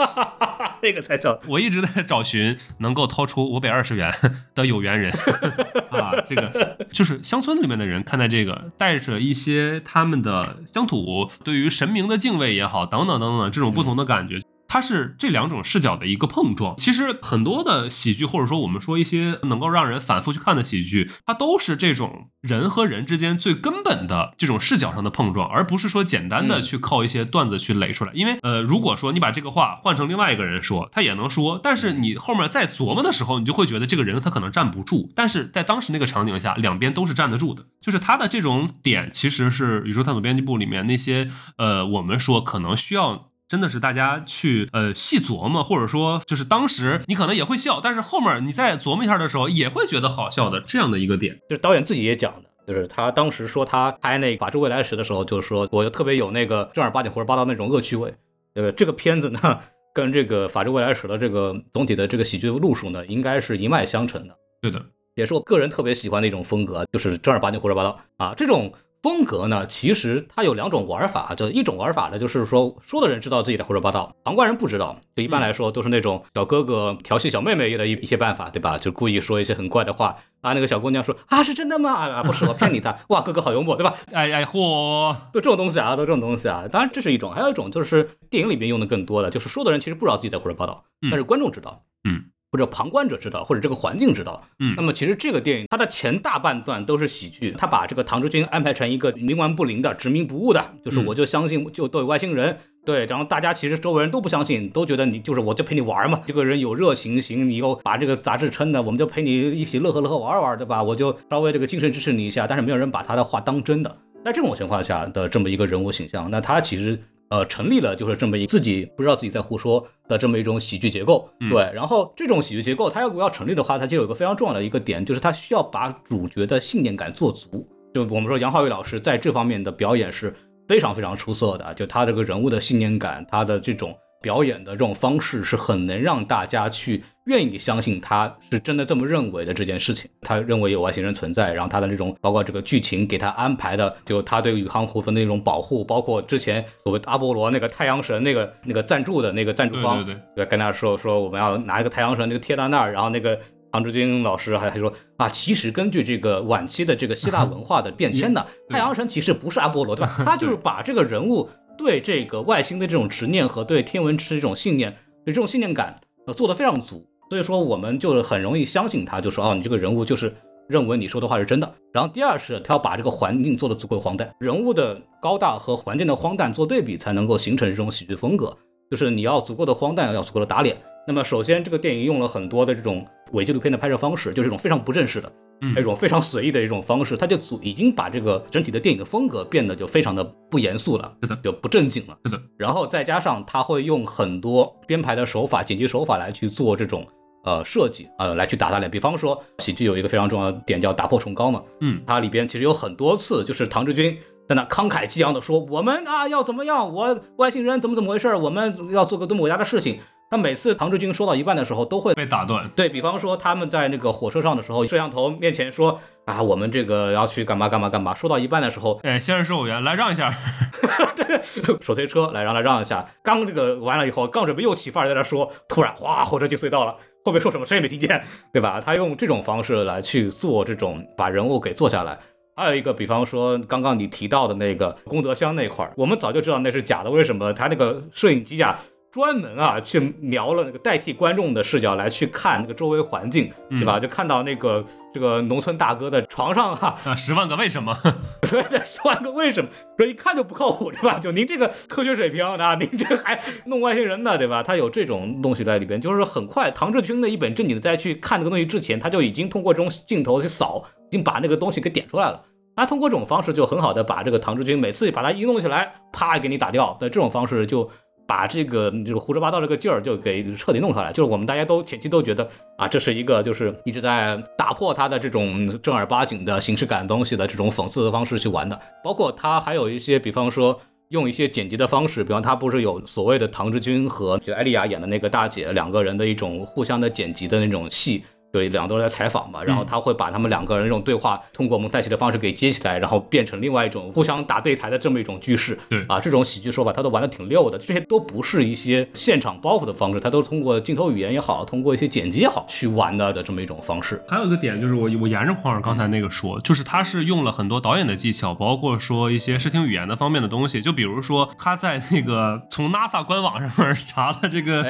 [0.82, 4.12] 那个才叫我一直在找寻能够掏出五百二十元
[4.54, 5.10] 的有缘人
[5.90, 14.40] 啊，这个就是乡村里面的人看待这个，带着一些他们的乡土对于神明的敬畏也好，等等等等这种不同的感觉。
[14.74, 16.74] 它是这两种视角的一个碰撞。
[16.76, 28.10] 其实很多的喜剧，或者说我们说一些能够让人反复去看的喜剧，它都是这种人和人之间最根本的这种视角上的碰撞，而不是说简单的去靠一些段子去垒出来。
[28.14, 35.12] 因为呃，如果说你把这个话换成另外一个人说，他也能说，但是你后面再琢磨的时候，你就会觉得这个人他可能站不住。
[35.14, 37.66] 但是在当时那个场景下，两边都是站得住的。
[37.80, 43.30] 就是他的这种点，其实是宇宙探索编辑部里面那些呃，我们说可能需要。
[43.46, 58.14] 真的是大家去呃细琢磨，或者说就是当时你可能也会笑，但是后面你再琢磨一下的时候，也会觉得好笑的这样的一个点，就是导演自己也讲的，就是他当时说他拍那《法治未来时》的时候，就是说我就特别有那个正儿八经胡说八道那种恶趣味。
[58.54, 59.60] 呃，这个片子呢，
[59.94, 64.34] 跟这个《法治未来时》的这个总体的这个喜剧路数呢，应该是一脉相承的。
[64.62, 64.82] 对的，
[65.16, 68.72] 也是我个人特别喜欢的一种风格，就是正儿八经胡说八道啊这种。
[69.04, 74.98] 风格呢，其实它有两种玩法，就一种玩法呢，就是说说的人知道自己在胡说八道，旁观人不知道。
[75.14, 78.78] 就一般来说都是那种小哥哥调戏小妹妹的一一些办法，对吧？
[78.78, 81.92] 就故意说一些很怪的话啊，那个小姑娘说啊是真的吗？
[81.92, 83.94] 啊不是我骗你的，哇哥哥好幽默，对吧？
[84.12, 86.64] 哎哎嚯，都这种东西啊，都这种东西啊。
[86.72, 92.30] 当然这是一种，还有一种就是电影里面用的更多的，就是说的人其实不知道自己在胡说八道，但是观众知道，嗯。
[92.54, 110.80] 或者旁观者知道，或者这个环境知道，嗯，那么其实这个电影它的前大半段都是喜剧，他把这个唐志军安排成一个冥顽不灵的、执迷不悟的，就是我就相信就都有外星人，对，然后大家其实周围人都不相信，都觉得你就是我就陪你玩嘛，这个人有热情行，你又把这个杂志撑的，我们就陪你一起乐呵乐呵玩玩，对吧？
[110.80, 113.92] 我就稍微这个精神支持你一下，但是没有人把他的话当真的。
[114.24, 116.96] 在这种情况下的这么一个人物形象，那他其实。
[117.30, 121.70] 呃，成立了就是这么一自己不知道自己在胡说的这么一种喜剧结构，对。
[121.74, 127.66] 然后这种喜剧结构，它要要成立的话，它就有一个非常重要的一个点，就是它需要把主角的信念感做足。
[127.94, 130.34] 就我们说杨浩宇老师在这方面的表演是
[130.68, 133.96] 非常非常出色的，就他这个人物的信念感，他的这种。
[134.24, 140.10] 表演的这种方式是很能让大家去愿意相信他是真的这么认为的这件事情。
[140.22, 153.38] 他认为有外星人存在，然后他的这种包括这个剧情给他安排的，就他对宇航服的那种保护，包括之前所谓阿波罗那个太阳神那个那个赞助的那个赞助方，对对对，跟他说说我们要拿一个太阳神那个贴到那儿，然后那个
[153.72, 160.22] 唐志军老师还还说啊，其实根据这个晚期的这个希腊文化的变迁呢， 太阳神其实不是阿波罗，对吧？
[160.24, 161.46] 他就是把这个人物。
[161.76, 170.34] 对这个外星的这种执念和对天文之这种信念，对这种信念感，呃，做得非常足，所以说我们就很容易相信他，就说哦，你这个人物就是
[170.68, 171.74] 认为你说的话是真的。
[171.92, 178.56] 然后第二是他要把这个环境做得足够荒诞，人物的高大和环境的荒诞做对比，才能够形成这种喜剧风格。
[178.90, 180.76] 就是你要足够的荒诞，要足够的打脸。
[181.06, 185.32] 那么首先这个电影用了很多的这种伪纪录片的拍摄方式，就是一种非常不正式的。
[185.60, 192.18] 嗯一种非常随意的一种方式，他就组已经把这个整体的电影的风格变得就非常的不严肃了，是的就不正经了。
[192.24, 197.06] 是的，然后再加上他会用很多编排的手法、剪辑手法来去做这种
[197.44, 198.90] 呃设计，呃，来去打打脸。
[198.90, 210.00] 比方说，喜剧有一个非常重要的点叫打破崇高嘛，嗯，它里边其实有很多次就是唐志军在那慷慨激昂的说，我们啊要怎么样，我外星人怎么怎么回事，我们要做个多么伟大的事情。
[210.34, 212.68] 他每次唐志军说到一半的时候，都会被打断。
[212.74, 218.12] 对比方说，他们在那个火车上的时候，摄像头面前说啊，我们这个要去干嘛干嘛干嘛。
[218.12, 220.34] 说到一半的时候哎，先生售货员，来让一下。
[221.68, 223.06] 候，手推车来让他让一下。
[223.22, 228.20] 刚这个完了以后，刚准备又起范儿在那说，突然哗，火车进隧道了，后面说什么谁也没听见，
[228.52, 228.82] 对吧？
[228.84, 232.18] 他用这种方式来去做这种把人物给做下来。
[232.56, 237.52] 还有一个，比方说刚刚你提到的那个功德箱那块儿，我们早就知道那是假的，为什么？
[237.52, 238.80] 他那个摄影机啊。
[239.14, 244.00] 专门啊，去瞄了那个代替观众的视角来去看那个周围环境，对吧？
[244.00, 247.96] 就看到那个这个农村大哥的床上哈、啊，十万个为什么？
[248.40, 251.20] 对 对，十万个为什么，说一看就不靠谱，对吧？
[251.20, 254.64] 就您这个科学水平啊，您这还弄外星人呢，对吧？
[254.64, 262.42] 他有这种东西在里边，就是很快，唐志军的一本正经的在去看这个东西之前，他就已经通过这种镜头去扫，已经把那个东西给点出来了。
[262.74, 267.88] 他通过这种方式就很好的把这个唐志军每次把他一弄起来，啪给你打掉，那这种方式就。
[268.26, 278.80] 把这个就是胡说八道这个劲儿就给彻底弄出来，就是我们大家都前期都觉得啊，这是一个就是一直在打破他的这种正儿八经的形式感东西的这种讽刺的方式去玩的。
[279.02, 288.24] 包括他还有一些，比方说用一些剪辑的方式，比方他不是有所谓的唐志军和就艾丽亚演的那个大姐两个人的一种互相的剪辑的那种戏。
[288.54, 295.76] 对，两个都是在采访嘛，然后他会把他们两个人这种对话通过蒙太奇的方式给接起来，然后变成另外一种互相打对台的这么一种句式。
[295.88, 296.04] 对。
[296.06, 304.22] 啊，这种喜剧手法他都玩的挺溜的，这些都不是一些现场包袱的方式，他都通过镜头语言也好，通过一些剪辑也好去玩的的这么一种方式。
[304.28, 314.84] 还有一个点就是我我沿着黄儿刚才那个说，就是他是用了很多导演的技巧，包括说一些视听语言的方面的东西，就比如说他在那个从 NASA 官网上面查了这个、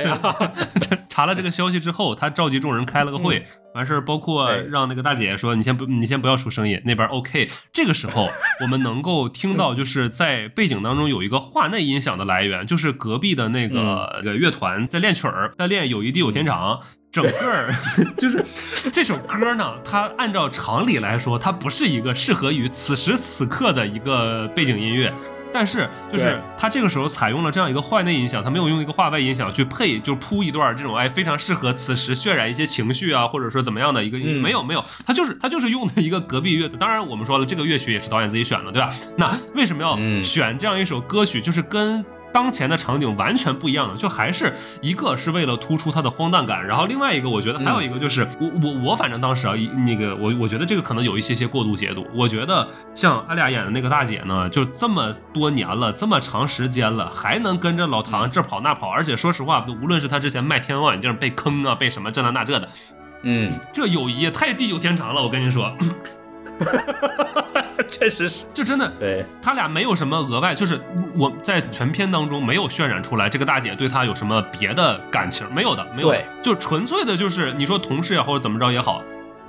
[1.09, 7.51] 查了这个消息之后，他召集众人开了个会，完事儿包括哎让那个大姐说你先不你先不要出声音，那边 OK。
[7.73, 8.29] 这个时候
[8.61, 16.81] 我们能够听到 就是在背景当中有一个话内音响的来源，就是隔壁的那个、个乐团在练曲儿，在练友谊地久天长。
[17.11, 17.73] 整个儿
[18.19, 18.45] 就是
[18.91, 25.15] 这首歌呢，它按照常理来说，它不是一个适合于此时此刻的一个背景音乐。
[25.55, 36.69] 但是，就是他这个时候采用了这样一个画内音响，他没有用一个画外音响去配，就铺一段这种哎非常适合此时渲染一些情绪啊，或者说怎么样的一个，嗯没有没有，他就是他就是用的一个隔壁乐。
[36.69, 38.93] 当然，我们说了，这个乐曲也是导演自己选的，对吧？
[39.17, 41.41] 那为什么要嗯选这样一首歌曲？
[41.41, 49.55] 就是跟当前的场景完全不一样的，就还是一个是为了突出它的荒诞感，然后另外一个我觉得还有一个就是、我我我反正当时啊，
[49.87, 52.05] 那个我我觉得这个可能有一些些过度解读。
[52.13, 62.69] 我觉得像阿丽亚演的那个大姐呢，就这么多年了，这么长时间了，还能跟着老唐这跑那跑，而且说实话，无论是他之前卖天文望远镜被坑啊，被什么这那那这的，
[63.23, 65.23] 嗯，这友谊也太地久天长了。
[65.23, 65.73] 我跟你说，
[67.89, 70.81] 确实是就真的对，他俩没有什么额外，就是
[71.17, 79.03] 我在全片当中没有渲染出来这个大姐对他有什么别的感情，没有的，没有就纯粹的就是你说同事也好或者怎么着也好，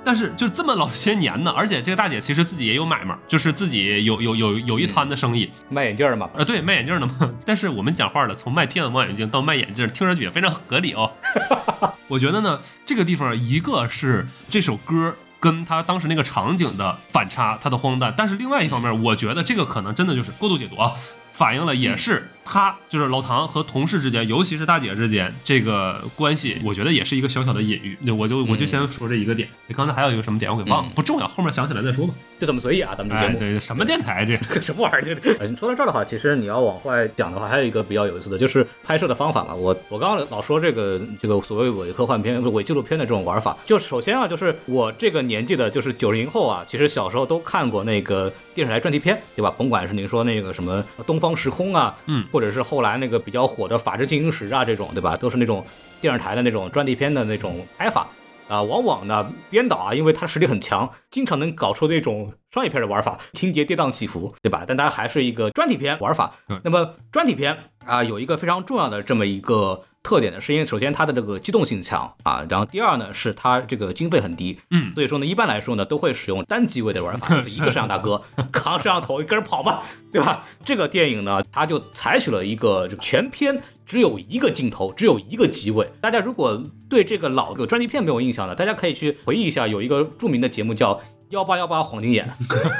[0.04, 7.32] 但是就这么老些年呢，而且这个大姐其实自己也有买卖，就是自己有有有有一摊的生意，卖眼镜的嘛，啊，对，卖眼镜的嘛。
[7.44, 11.10] 但是我们讲话了，从卖天文望远镜到卖眼镜，听上去也非常合理哦。
[12.08, 15.14] 我觉得呢，这个地方一个是这首歌。
[15.38, 20.92] 跟他当时那个场景的反差，他的荒诞，但是另外一方面，我觉得这个可能真的就是过度解读啊，
[21.32, 27.98] 反映了也是他就是老唐和同事之间，尤其是大姐之间这个关系，我觉得也是一个小小的隐喻。
[28.02, 32.14] 那我就我就先说这一个点，你刚才还有一个什么点我给忘了，嗯不重要，后面想起来再说吧。
[32.38, 34.36] 就这么随意啊，咱们这节哎，对，什么电台这？
[34.60, 35.14] 什么玩意儿？
[35.14, 39.54] 这呃你说到这儿的话，其实你要往外讲的话，还有一个比较有意思的，就是拍摄的方法嘛。
[39.54, 49.52] 我我刚刚老说这个这个所谓伪科幻片、伪纪录片的这种玩法，就首先啊，就是我这个年纪的，就是九零后啊，其实小时候都看过那个电视台专题片，对吧？
[49.56, 55.16] 甭管是您说那个什么《东方时空》啊，嗯或者是后来那个比较火的《法制进行时》啊，这种，对吧？
[55.16, 55.64] 都是那种
[56.02, 58.06] 电视台的那种专题片的那种拍法。
[58.46, 64.64] 啊，往往呢，编导啊，因为他实力很强，经常能搞出那种商业片的玩法，情节跌宕起伏，对吧？
[64.68, 66.34] 但它还是一个专题片玩法。
[66.62, 67.56] 那么专题片
[67.86, 79.82] 啊，有一个非常重要的这么一个特点呢，是因为首先它的这个机动性强啊，然后第二呢是它这个经费很低，嗯，所以说呢，一般来说呢都会使用单机位的玩法，就是一个摄像大哥 扛摄像头，一个人跑吧，
[80.12, 80.44] 对吧？
[80.64, 85.90] 这个电影呢，它就采取了一个这个全片只有一个镜头，只有一个机位。
[86.00, 90.94] 大家如果对这个老的专辑片没有印象的，大家可以去回忆一下，有一个著名的节目叫
[91.30, 92.28] 《幺八幺八黄金眼，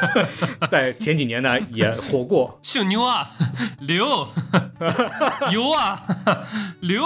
[0.70, 2.58] 在前几年呢也火过。
[2.62, 3.28] 姓牛啊，
[3.80, 4.06] 刘，
[5.50, 6.00] 油啊，
[6.80, 7.04] 刘，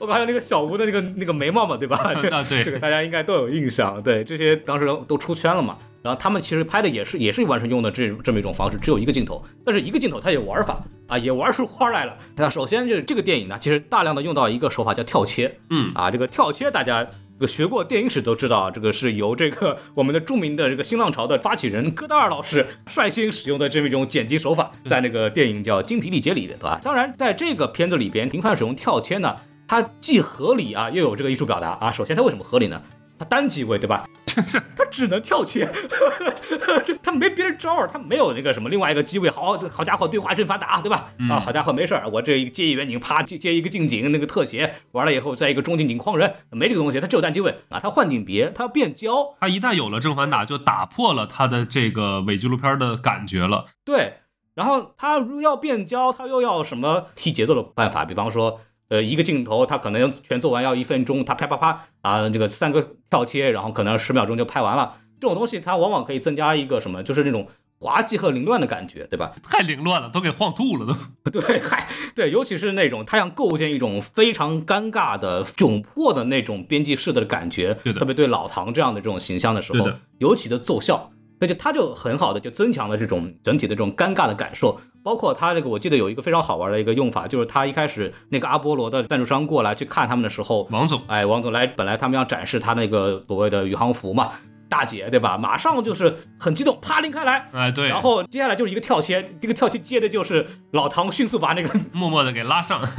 [0.00, 1.96] 我还有那个小吴的那个那个眉毛嘛，对吧？
[2.32, 4.02] 啊对这个大家应该都有印象。
[4.02, 5.78] 对，这些当时都出圈了嘛。
[6.02, 12.14] 然后他们其实拍的也是也是完全用的这这么一种方式，只有一个镜头，但是一个镜头它有玩法啊，也玩出花来了。
[12.34, 17.06] 那首先就是这个电影呢，其实大量的用到一个手法叫跳切，嗯啊，这个跳切大家。
[17.36, 26.80] 这个学过电影史都知道，这个是由这个我们的著名的这个新浪潮的发起人戈达尔老师率先使用的这么一种剪辑手法，在那个电影叫《精疲力竭》里的，对吧？
[26.84, 29.34] 当然，在这个片子里边频繁使用跳切呢，
[29.66, 31.92] 它既合理啊，又有这个艺术表达啊。
[31.92, 32.80] 首先，它为什么合理呢？
[33.18, 34.08] 它单机位，对吧？
[34.76, 35.70] 他只能跳切，
[37.00, 39.30] 他没别的招儿，他没有那个什么另外一个机位。
[39.30, 41.12] 好，好家伙，对话阵法打，对吧？
[41.30, 47.78] 啊，好家伙，没事儿，我这一接一远景，啪接接一个近景，那个特写完了以后，再一个中近景框人，没这个东西，他只有单机位啊。
[47.78, 53.66] 他换景别，他要变焦，他一旦有了正反打，就打破了他的这个伪纪录片的感觉了。
[53.84, 54.14] 对。
[54.56, 58.04] 然后他如要变焦，他又要什么提节奏的办法？
[58.04, 58.60] 比方说。
[58.88, 64.96] 呃，一个镜头，他可能全做完要一分钟，他啪啪啪啊，这个三个跳切，然后可能十秒钟就拍完了。
[65.20, 67.48] 这种东西它往往可以增加一个什么，就是那种
[67.80, 69.32] 滑稽和凌乱的感觉，对吧？
[69.42, 71.30] 太凌乱了，都给晃吐了都。
[71.40, 81.10] 对，嗨，对，尤其是那种他想构建一种非常尴尬的窘迫的那种编辑式的感觉，特别对老唐这样的这种形象的时候，尤其的奏效。
[81.40, 94.32] 那就他就很好的就增强了这种整体的这种尴尬的感受，包括他这个我记得有一个非常好玩的一个用法，就是他一开始那个阿波罗的赞助商过来去看他们的时候，王总，哎，王总来，本来他们要展示他那个所谓的宇航服嘛，
[94.66, 95.36] 大姐对吧？
[95.36, 102.80] 马上就是很激动，啪拎开来，哎对，然后接下来就是一个跳切，这个跳切接的就是老唐迅速把那个 默默的给拉上。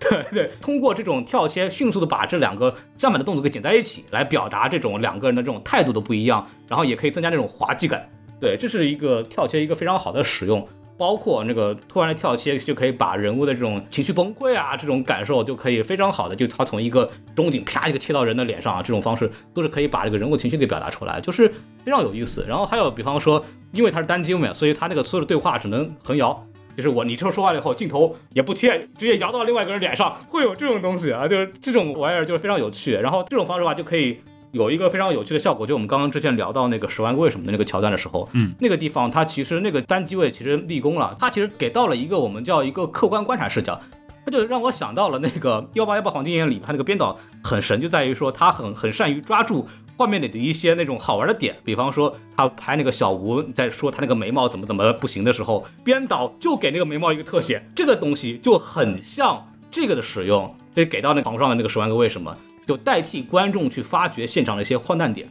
[0.00, 8.08] 对对，通过这种跳切，迅速的把这两个相反的动作给剪在一起，来表达这种两个人的这种态度的不一样，然后也可以增加那种滑稽感。
[8.40, 10.66] 对，这是一个跳切一个非常好的使用，
[11.02, 21.48] 包括那个突然的跳切，就可以把人物的这种情绪崩溃啊，这种感受就可以非常好的，就他从一个中景啪一个切到人的脸上啊，这种方式都是可以把这个人物情绪给表达出来，就是
[21.84, 22.46] 非常有意思。
[22.48, 26.46] 然后还有比方说，因为它是单机嘛，所以它那个所有的对话只能横摇。
[26.76, 32.92] 就是我，你这说话了以后，镜头也不切，直接摇到另外一个人脸上，会有这种东西啊，就是这种玩意儿就是非常有趣。
[32.92, 34.20] 然后这种方式的话，就可以
[34.52, 35.66] 有一个非常有趣的效果。
[35.66, 43.80] 就我们刚刚之前聊到那个十万个为什么的那个桥段的时候，嗯，那个地方它其实那个单机位其实立功了，它其实给到了一个我们叫一个客观观察视角，
[44.24, 49.66] 它就让我想到了那个幺八幺八黄金眼里，它那个编导很神，就在于说他很很善于抓住。
[49.94, 62.36] 画面里的一些那种好玩的点，比方说他拍那个小吴在说他那个眉毛怎么怎么不行的时候，编导就给那个眉毛一个特写，这个东西就很像这个的使用，就给到那床上的那个十万个为什么，
[62.66, 65.28] 就代替观众去发掘现场的一些荒诞点，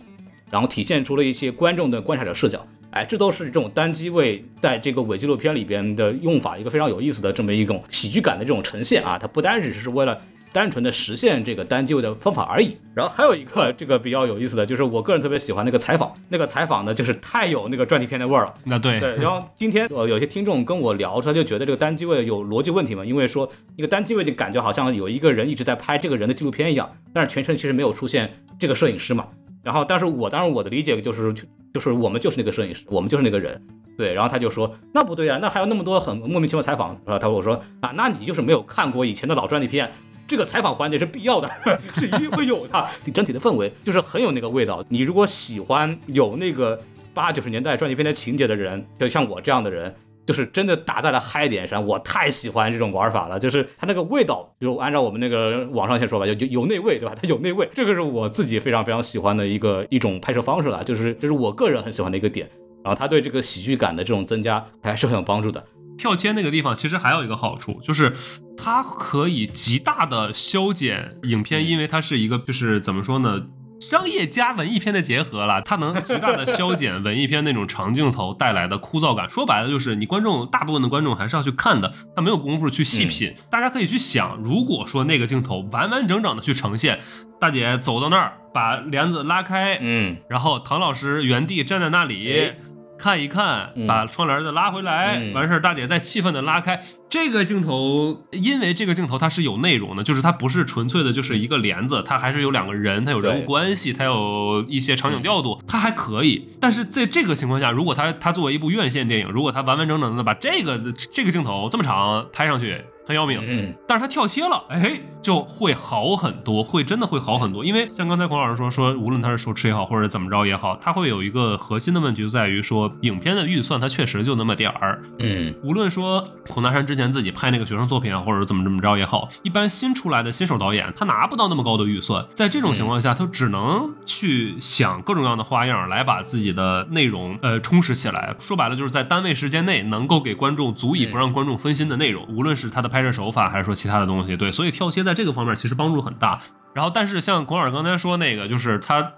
[0.50, 10.20] 然后体现出了一些观众的观察者视角，哎，这都是这种单机位在这个伪纪录片里边的用法，一个非常有意思的这么一种喜剧感的这种呈现啊，它不单只是为了。
[10.52, 12.78] 单纯的实现这个单机位的方法而已。
[12.94, 18.54] 然后还有一个这个比较有意思的就是，我个人特别喜欢那个采访，那个采访呢就是太有那个专题片的味儿了。
[18.66, 19.16] 那对对。
[19.16, 29.28] 然后今天呃有些听众跟我聊，他就觉得这个单机位有逻辑问题嘛，因为说一个单机位就感觉好像有一个人一直在拍这个人的纪录片一样，但是全程其实没有出现这个摄影师嘛。
[29.64, 31.34] 然后但是我当然我的理解就是
[31.74, 33.62] 就是我们就是那个摄影师，我们就是那个人。
[33.98, 34.14] 对。
[34.14, 36.90] 然后他就说那不对啊，那还有那么多很莫名其妙采访。
[37.06, 39.90] 然后他跟我说啊，那你就是没有看过以前的老专题片。
[40.32, 41.52] 这个采访环节是必要的，
[41.94, 42.88] 是一定会有的。
[43.14, 44.82] 整体的氛围就是很有那个味道。
[44.88, 46.82] 你如果喜欢有那个
[47.14, 49.94] 八九十年代专辑片的情节的人，就像我这样的人，
[50.26, 51.86] 就是真的打在了嗨点上。
[51.86, 57.14] 我太喜欢这种玩法了，就是它那个味道，就按照我们那个网上先说吧，就就有内味，对吧？
[57.22, 62.50] 它有内味，这个是我自己非常非常喜欢的一个一种拍摄方式了，就是这是我个人很喜欢的一个点。
[62.86, 65.62] 然后它对这个喜剧感的这种增加还是很有帮助的。
[65.98, 68.16] 跳切那个地方其实还有一个好处，就是
[68.58, 73.40] 它可以极大的消减影片，因为它是一个就是怎么说呢，
[73.80, 79.30] 商业加文艺片的结合了，它能极大的消减文艺片那种长镜头带来的枯燥感。
[79.30, 83.36] 说白了就是你观众大部分的观众还是要去看的，他没有功夫去细品。
[83.50, 87.00] 大家可以去想，如果说那个镜头完完整整的去呈现，
[87.40, 92.54] 大姐走到那儿把帘子拉开，嗯，然后唐老师原地站在那里。
[93.02, 96.84] 看一看，把窗帘再拉回来，完事儿，大姐再气愤的拉开。
[97.10, 106.48] 这个镜头，因为这个镜头它是有内容的，就是它不是纯粹的，就是一个帘子，它还是有两个人，它有人物关系，它有一些场景调度，它还可以。
[106.62, 110.80] 但是在这个情况下，如果它它作为一部院线电影，如果它完完整整的把这个
[111.12, 112.80] 这个镜头这么长拍上去。
[113.12, 113.40] 很要命。
[113.46, 117.66] 嗯，但是他跳切了，哎，就会好很多，会真的会好很多。
[117.66, 125.02] 因为像刚才孔老师说，说无论他是手持也好，或者怎么着也好，他会有一个核心的问题，就在于说影片的预算它确实就那么点儿。
[125.20, 138.34] 嗯，无论说孔大山之前自己拍那个学生作品啊，或者怎么怎么着也好，一般新出来的新手导演他拿不到那么高的预算，在这种情况下，他只能去想各种各样的花样来把自己的内容呃充实起来。
[138.40, 146.40] 说白了，就是在单位时间内能够给观众足以不让观众分心的内容，无论是他的拍摄手法还是说其他的东西，对，所以跳切在这个方面其实帮助很大。
[146.74, 149.14] 然后，但是像孔老师刚才说那个，就是他。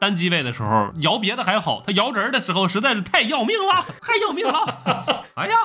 [0.00, 5.24] 单机位的时候摇别的还好，他摇人的时候实在是太要命了， 太要命了！
[5.34, 5.56] 哎呀，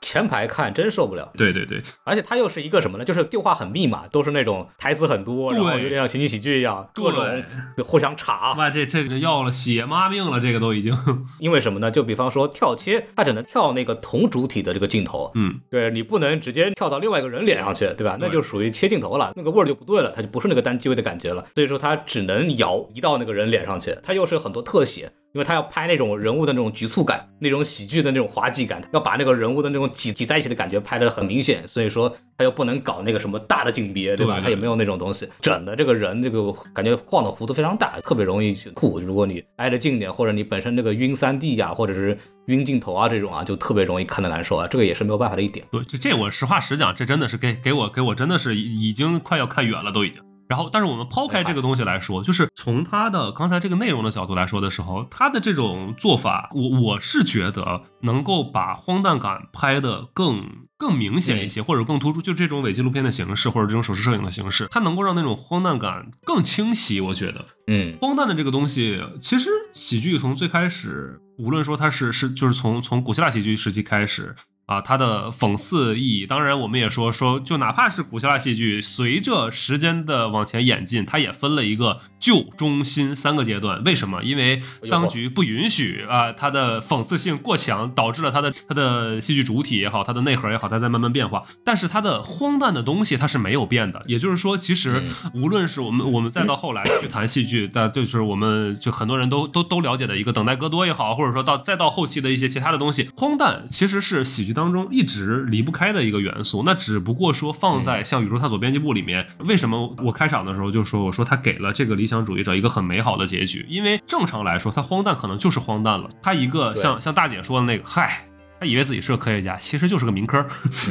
[0.00, 1.30] 前排看真受不了。
[1.36, 3.04] 对对对，而且他又是一个什么呢？
[3.04, 7.44] 就是对话很密嘛，都是那种台词很多，然后有点像情景喜剧一样，各种
[7.84, 8.52] 互相插。
[8.54, 10.96] 哇，这这个要了血妈命了，这个都已经。
[11.40, 11.90] 因为什么呢？
[11.90, 18.16] 就比方说跳切，他只能跳那个同主体的这个镜头，嗯，对你不能直接跳到另外一个人脸上去，对吧？
[18.20, 21.44] 那就属于切镜头了，那个味儿就不对了，它就不是那个单机位的感觉了。
[21.54, 25.10] 所以说他只能摇移到那个人脸上去，他又是很多特写。
[25.34, 34.40] 因为他要拍那种人物的那种局促感，那种喜剧的那种滑稽感，要把那个人物的那种挤挤在一起的感觉拍得很明显，所以说他又不能搞那个什么大的景别，对吧？
[34.42, 38.98] 他也没有那种东西，整的这个人这个感觉晃的幅度非常大，特别容易吐。
[39.00, 42.16] 如果你挨得近点，或者你本身那个晕三 D 呀，或者是
[42.46, 44.66] 晕镜头啊这种啊，就特别容易看得难受啊。
[44.66, 45.64] 这个也是没有办法的一点。
[45.70, 50.22] 对，这这我实话实讲，这真的是给给我给我真的是已经快要看远了，都已经。
[50.48, 62.22] 然后，但是我们抛开这个东西来说，就是从他的刚才这个内容的角度来说的时候，他的这种做法，我我是觉得能够把荒诞感拍得更更明显一些，或者更突出。
[62.22, 67.00] 就这种伪纪录片的形式，或者这种手持摄影的形式，它能够让那种荒诞感更清晰。
[67.00, 74.34] 我觉得，嗯，荒诞的这个东西，其实喜剧从最开始，无论说它是是就是从从古希腊喜剧时期开始。
[74.68, 83.82] 啊，它的讽刺意义，当然我们也说说，就哪怕是古希腊戏剧，随着时间的往前演进，它也分了一个旧、中、新三个阶段。
[83.84, 84.22] 为什么？
[84.22, 84.60] 因为
[84.90, 91.42] 当局不允许啊，它的讽刺性过强，导致了它的它的戏剧主体也好，它的内核也好，它在慢慢变化。
[91.64, 94.02] 但是它的荒诞的东西它是没有变的。
[94.06, 95.02] 也就是说，其实
[95.32, 104.57] 无论是我们我们再到后来去谈戏剧，但就是我们就很多人都都都了解的一个等待戈多也好，或者说到再到后期的一些其他的东西，荒诞其实是喜剧。
[104.58, 113.64] 当中一直离不开的一个元素，那只不过说放在像宇宙探索编辑部里面，为什么我开场的时候就说我说他给了这个理想主义者一个很美好的结局？
[113.68, 118.27] 因为正常来说，他荒诞可能就是荒诞了，他一个像像大姐说的那个，嗨。
[118.60, 120.44] 他以为自己是个科学家，其实就是个民科。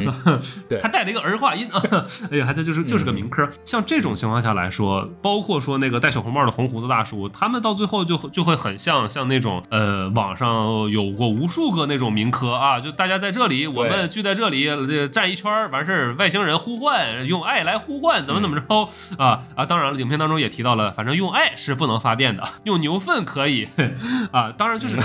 [0.68, 1.82] 对，他带了一个儿化音啊，
[2.30, 3.46] 哎呀，他就是就是个民科。
[3.64, 14.66] 像这种情况下来说，包括说那个戴小红帽的红胡子大叔，他们到最后就就会很像像那种呃，网上有过无数个那种民科啊，就大家在这里，我们聚在这里
[15.08, 18.88] 站一圈，完事儿，外星人呼唤，用爱来呼唤，怎么怎么着
[19.18, 19.66] 啊啊！
[19.66, 23.68] 当然了，影片当中也提到了，反正用爱是不能发电的，用牛粪可以
[24.32, 24.50] 啊。
[24.56, 24.96] 当然就是，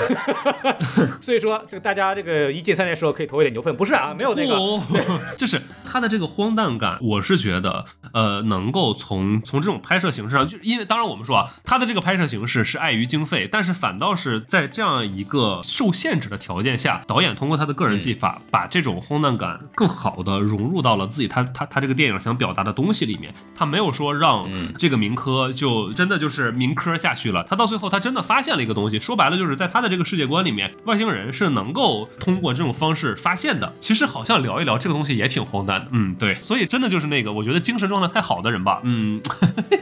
[1.19, 2.52] 所以说这个大家这个。
[2.53, 4.55] 一进三年时候可以投一点牛粪，不是啊，没有那个，
[5.37, 24.47] 就是他的这个荒诞感，我是觉得，呃，能够从从这种拍摄形式上，就因为当然我们说啊，他的这个拍摄形式是碍于经费，但是反倒是在这样一个受限制的条件下，导演通过他的个人技法，把这种荒诞感更好的融入到了自己他他他这个电影想表达的东西里面，他没有说让
[24.77, 32.42] 这个民科就真的就是民科下去了，他到最后他真的发现了一个东西，说白了就是在他的这个世界观里面，外星人是能够通。
[32.43, 39.19] 过这种方式发现的，其实好像聊一聊这个东西也挺荒诞的，嗯，对，所以真的就是那个我觉得精神状态太好的人吧，嗯，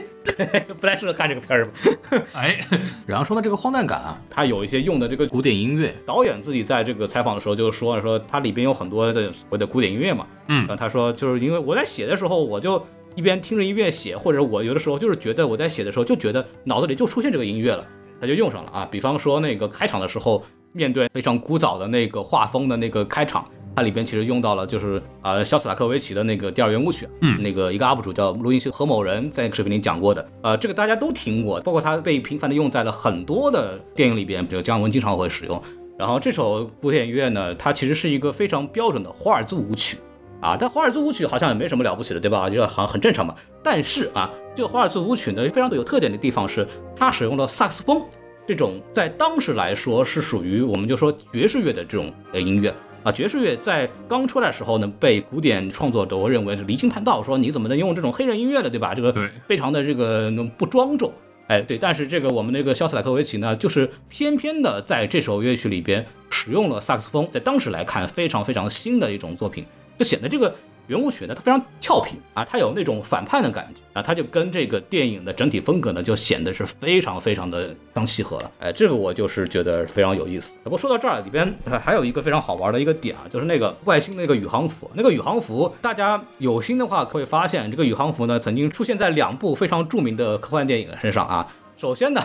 [0.80, 1.72] 不太适合看这个片儿吧？
[2.34, 2.58] 哎，
[3.06, 12.82] 然后说到这个荒诞感啊，他有一些用的这个古典音乐，导演自己在这个采访的时候就说了，说他里边有很多的所谓的古典音乐嘛，嗯，他说就是因为我在写的时候，我就
[13.16, 17.84] 一边听着音乐写，或者我有的时候就是觉得我在写的时候就觉得脑子里就出现这个音乐了，
[18.20, 20.44] 他就用上了啊，比方说那个开场的时候。
[20.72, 23.44] 面对非常古早的那个画风的那个开场，
[23.76, 35.62] 它里边其实用到了就是呃肖斯塔科维奇的那个第二圆舞曲，嗯，那个一个 UP 主叫录音师何某人在那个视频里讲过的，呃，这个大家都听过，包括它被频繁的用在了很多的电影里边，比如姜文经常会使用。
[35.98, 39.98] 然后这首古典音乐呢，它其实是一个非常标准的华尔兹舞曲
[40.40, 42.50] 啊，但华尔兹舞曲好像也没什么了不起的，对吧？
[42.50, 43.34] 就好像很正常嘛。
[43.62, 46.66] 但是啊，这个华尔兹舞曲呢，非常的有特点的地方是
[46.96, 48.02] 它使用了萨克斯风。
[48.46, 52.74] 这种在当时来说是属于我们就说爵士乐的这种呃音乐
[53.04, 58.94] 啊，爵士乐在刚出来的时候呢，被古典创作者认为是离经叛道，说你怎么能用这种黑人音乐呢，对吧？
[58.94, 59.12] 这个
[59.46, 61.12] 非常的这个不庄重，
[61.48, 61.76] 哎，对。
[61.76, 69.64] 但是这个我们那个肖斯塔科维奇呢，就是偏偏的在这首乐曲里边使用了萨克斯风，在当时来看非常非常新的一种作品，
[69.98, 70.54] 就显得这个
[70.88, 78.50] 原舞曲呢，它非常俏皮啊，它有那种反叛的感觉啊，它就跟这个电影的整体风格呢，就显得是非常非常的相契合了。
[78.58, 80.58] 哎，这个我就是觉得非常有意思。
[80.64, 91.46] 不过说到这儿，里边还有一个非常好玩的一个点啊，就是那个外星那个宇航服，那个宇航服，大家有心的话可以发现，这个宇航服呢曾经出现在两部非常著名的科幻电影身上啊。
[91.78, 92.20] 首先呢，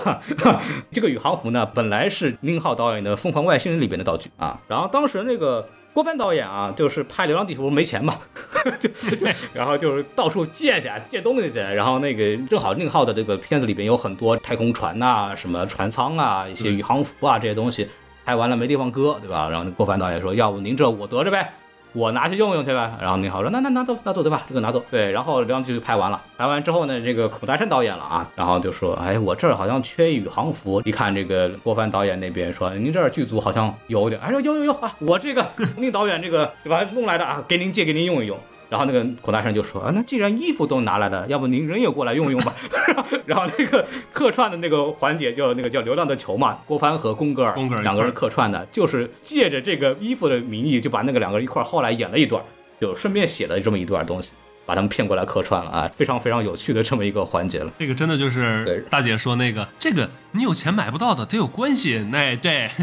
[0.91, 5.68] 这个宇航服呢本来是宁浩导演的《疯狂外星人》里边的道具啊，然后当时那个。
[5.97, 8.19] 郭帆导演啊，就是拍《流浪地球》没钱嘛，
[8.79, 8.87] 就
[9.51, 17.87] 然后就是到处借去借东西去，然后那个正好宁浩的这个片子里边有很多太空船呐、什么船舱啊、一些宇航服啊这些东西，
[18.23, 19.49] 拍完了没地方搁，对吧？
[19.49, 21.51] 然后郭帆导演说，要不您这我得着呗。
[21.93, 24.43] 我拿去用用去呗，然后宁浩说那那拿走拿走对吧？
[24.47, 30.81] 这个拿走对，然后流浪地球拍完了，拍完之后呢，这个孔大山导演了啊，然后就说，哎，我这儿好像缺宇航服。
[30.85, 35.45] 一看这个郭帆导演那边说，您这儿剧组好像有点，哎说有有有啊，我这个
[35.77, 38.38] 宁导演这个对吧弄来的啊，给您借给您用一用。
[38.70, 42.53] 然后那个孔大圣就说啊，那既然衣服都拿来了，要不您人也过来用用吧。
[43.26, 52.43] 然后那个客串的那个环节叫那个叫《流浪的球》嘛，郭帆和宫格尔两个人客串的，就是借着这个衣服的名义，就把那个两个人一块后来演了一段，
[52.82, 54.34] 就顺便写了这么一段东西，
[54.65, 57.72] 把他们骗过来客串了啊，非常非常有趣的这么一个环节了。
[57.80, 62.05] 这个真的就是大姐说那个，这个你有钱买不到的，得有关系。
[62.11, 62.70] 那对。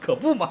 [0.00, 0.50] 可不嘛，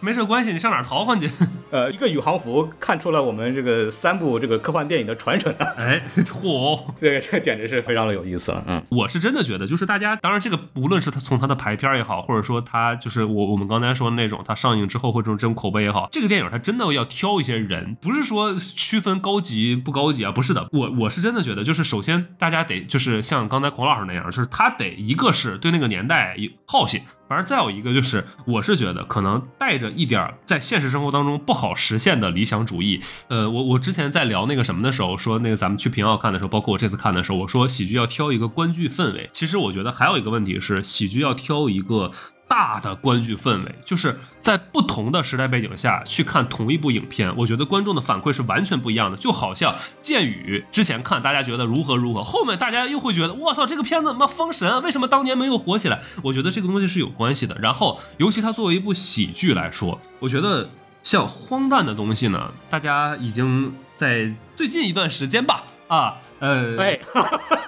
[0.00, 1.30] 没事关系，你上哪淘换去？
[1.74, 5.66] 呃，一个宇航服看出了我们这个三部这个科幻电影的传承啊！
[5.82, 8.62] 哎，嚯，这个这简直是非常的有意思了。
[8.68, 27.02] 嗯，我是真的觉得，就是大家，当然这个无论是他从他的排片也好，或者说他就是我我们刚才说的那种，他上映之后或者这种口碑也好，这个电影他真的要挑一些人，不是说区分高级不高级啊，不是的，我我是真的觉得，就是首先大家得就是像刚才孔老师那样，就是他得一个是对那个年代有好奇。
[27.34, 33.00] 而再有一个就是，我是觉得可能带着一点在现实生活当中不好实现的理想主义。
[33.28, 39.28] 呃，我我之前在聊那个什么的时候，说那个咱们去平遥看的时候，包括我这次看的时候，我说喜剧要挑一个观剧氛围。
[39.32, 42.10] 其实我觉得还有一个问题是，喜剧要挑一个。
[42.54, 49.16] 大的观剧氛围，就是在不同的时代背景下去看同一部影片，我觉得观众的反馈是完全不一样的。
[49.16, 56.00] 就好像《剑雨》之前看大家觉得如何如何，后面大家又会觉得我操这个片子妈封神，为什么当年没有火起来？
[56.22, 57.56] 我觉得这个东西是有关系的。
[57.60, 60.70] 然后，尤其它作为一部喜剧来说，我觉得
[61.02, 66.76] 像荒诞的东西呢，大家已经在最近一段时间吧，啊，呃，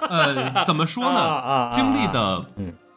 [0.07, 1.69] 呃，怎么说呢？
[1.73, 2.45] 经历的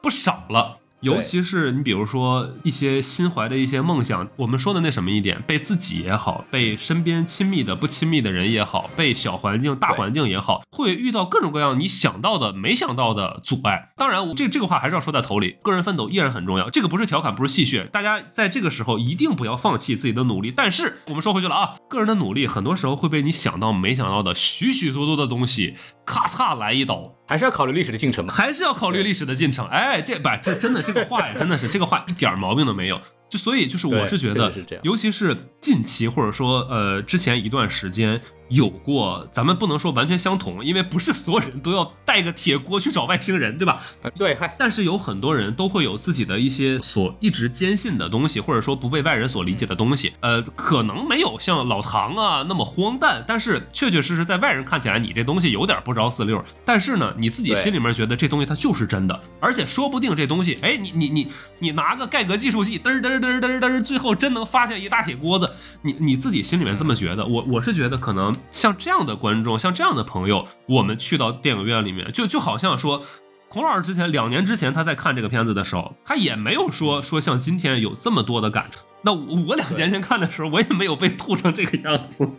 [0.01, 0.77] 不少了。
[1.01, 13.93] 尤其是你，比如说一些心怀的一些梦想，我们说的那什么一点，被自己也好，被身边亲密的不亲密的人也好，被小环境大环境也好，会遇到各种各样你想到的没想到的阻碍。
[13.97, 16.69] 当然，这这个话还是要说在头里，个人奋斗依然很重要。
[16.69, 20.53] 这个不是调侃，不是戏谑，大家在这个时候一定不要放弃自己的努力。
[20.55, 25.77] 但是我们说回去了啊，个人的努力很多时候会被你想到没想到的许许多多的东西
[26.11, 27.15] 咔嚓来一刀。
[27.29, 29.65] 还是要考虑历史的进程还是要考虑历史的进程。
[29.69, 33.01] 哎，这不，这真的这个话呀，真的是这个话一点毛病都没有。
[33.31, 34.53] 就所以就是，我是觉得，
[34.83, 38.21] 尤其是近期或者说呃之前一段时间。
[38.51, 43.81] 有过，咱们不能说完全相同，因为不是所有人都要带个铁锅去找外星人，对吧？
[44.19, 50.15] 对，但是有很多人都会有自己的一些所一直坚信的东西，或者说不被外人所理解的东西。
[50.19, 56.45] 呃，可能没有像老唐啊那么荒诞，但是确确实实在外人看起来，你这东西有点不着四六。
[56.65, 61.29] 但是呢，你自己心里面觉得这东西它就是真的，而且说不定这东西，哎，你你你
[61.61, 65.51] 你拿个盖革计数器，嘚嘚嘚嘚嘚，最后真能发现一大铁锅子。
[65.83, 68.35] 你你自己心里面这么觉得，我我是觉得可能。
[68.51, 73.03] 像这样的观众，像这样的朋友，我们去到电影院里面，就就好像说，
[73.49, 78.81] 孔老师之前两年之前他在看这个片子的时候，他也没有说说像今天有这么多的感触。
[79.03, 82.31] 那我两年前看的时候，我也没有被吐成这个样子。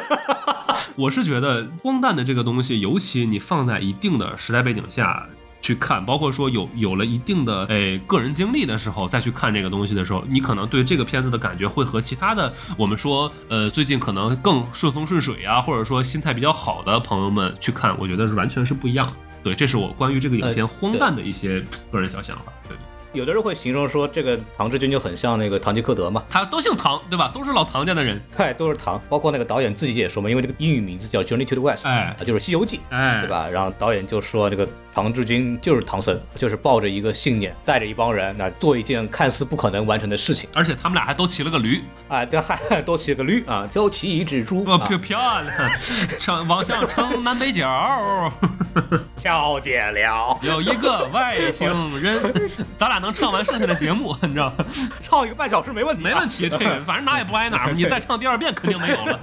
[0.96, 5.26] 我是觉得荒诞的这个东西，尤其你放在一定的时代背景下。
[5.60, 19.14] 去看，包括说有有了一定的诶个人经历的时候，再去看这个东西的时候，你可能对这个片子的感觉会和其他的我们说呃最近可能更顺风顺水啊，或者说心态比较好的朋友们去看，我觉得是完全是不一样的。
[19.42, 22.52] 对，这是我关于这个影片荒诞的一些个人小想法。
[22.68, 22.76] 对。
[23.16, 27.30] 有的人会形容说，这个唐志军就很像那个唐吉诃德嘛，他都姓唐，对吧？
[27.34, 29.00] 都是老唐家的人，对，都是唐。
[29.08, 33.48] 包括那个导演自己也说嘛，因为这个英语名字叫 Journey to the West，哎，就是《西游记》，哎，对吧？
[33.48, 40.48] 然后导演就说，这个唐志军就是唐僧，就是抱着一个信念，带着一帮人，那做一件看似不可能完成的事情。
[40.54, 45.70] 而且他们俩还都骑了个驴，哎，对，还都骑了个驴啊，都骑一只猪，漂漂亮，
[46.18, 48.30] 称往向城南北角，
[49.16, 53.12] 瞧见了，有一个外星人，咱俩能。
[53.12, 54.64] 唱完剩下的节目， 你知道吗？
[55.00, 59.20] 唱一个半小时没问题，没问题，这个反正哪也不挨哪儿，你再唱第二遍肯定没有了。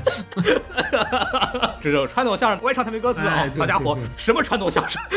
[1.81, 3.51] 这是传统相声我也唱太没歌词啊哎！
[3.57, 5.01] 好家伙，什么传统相声？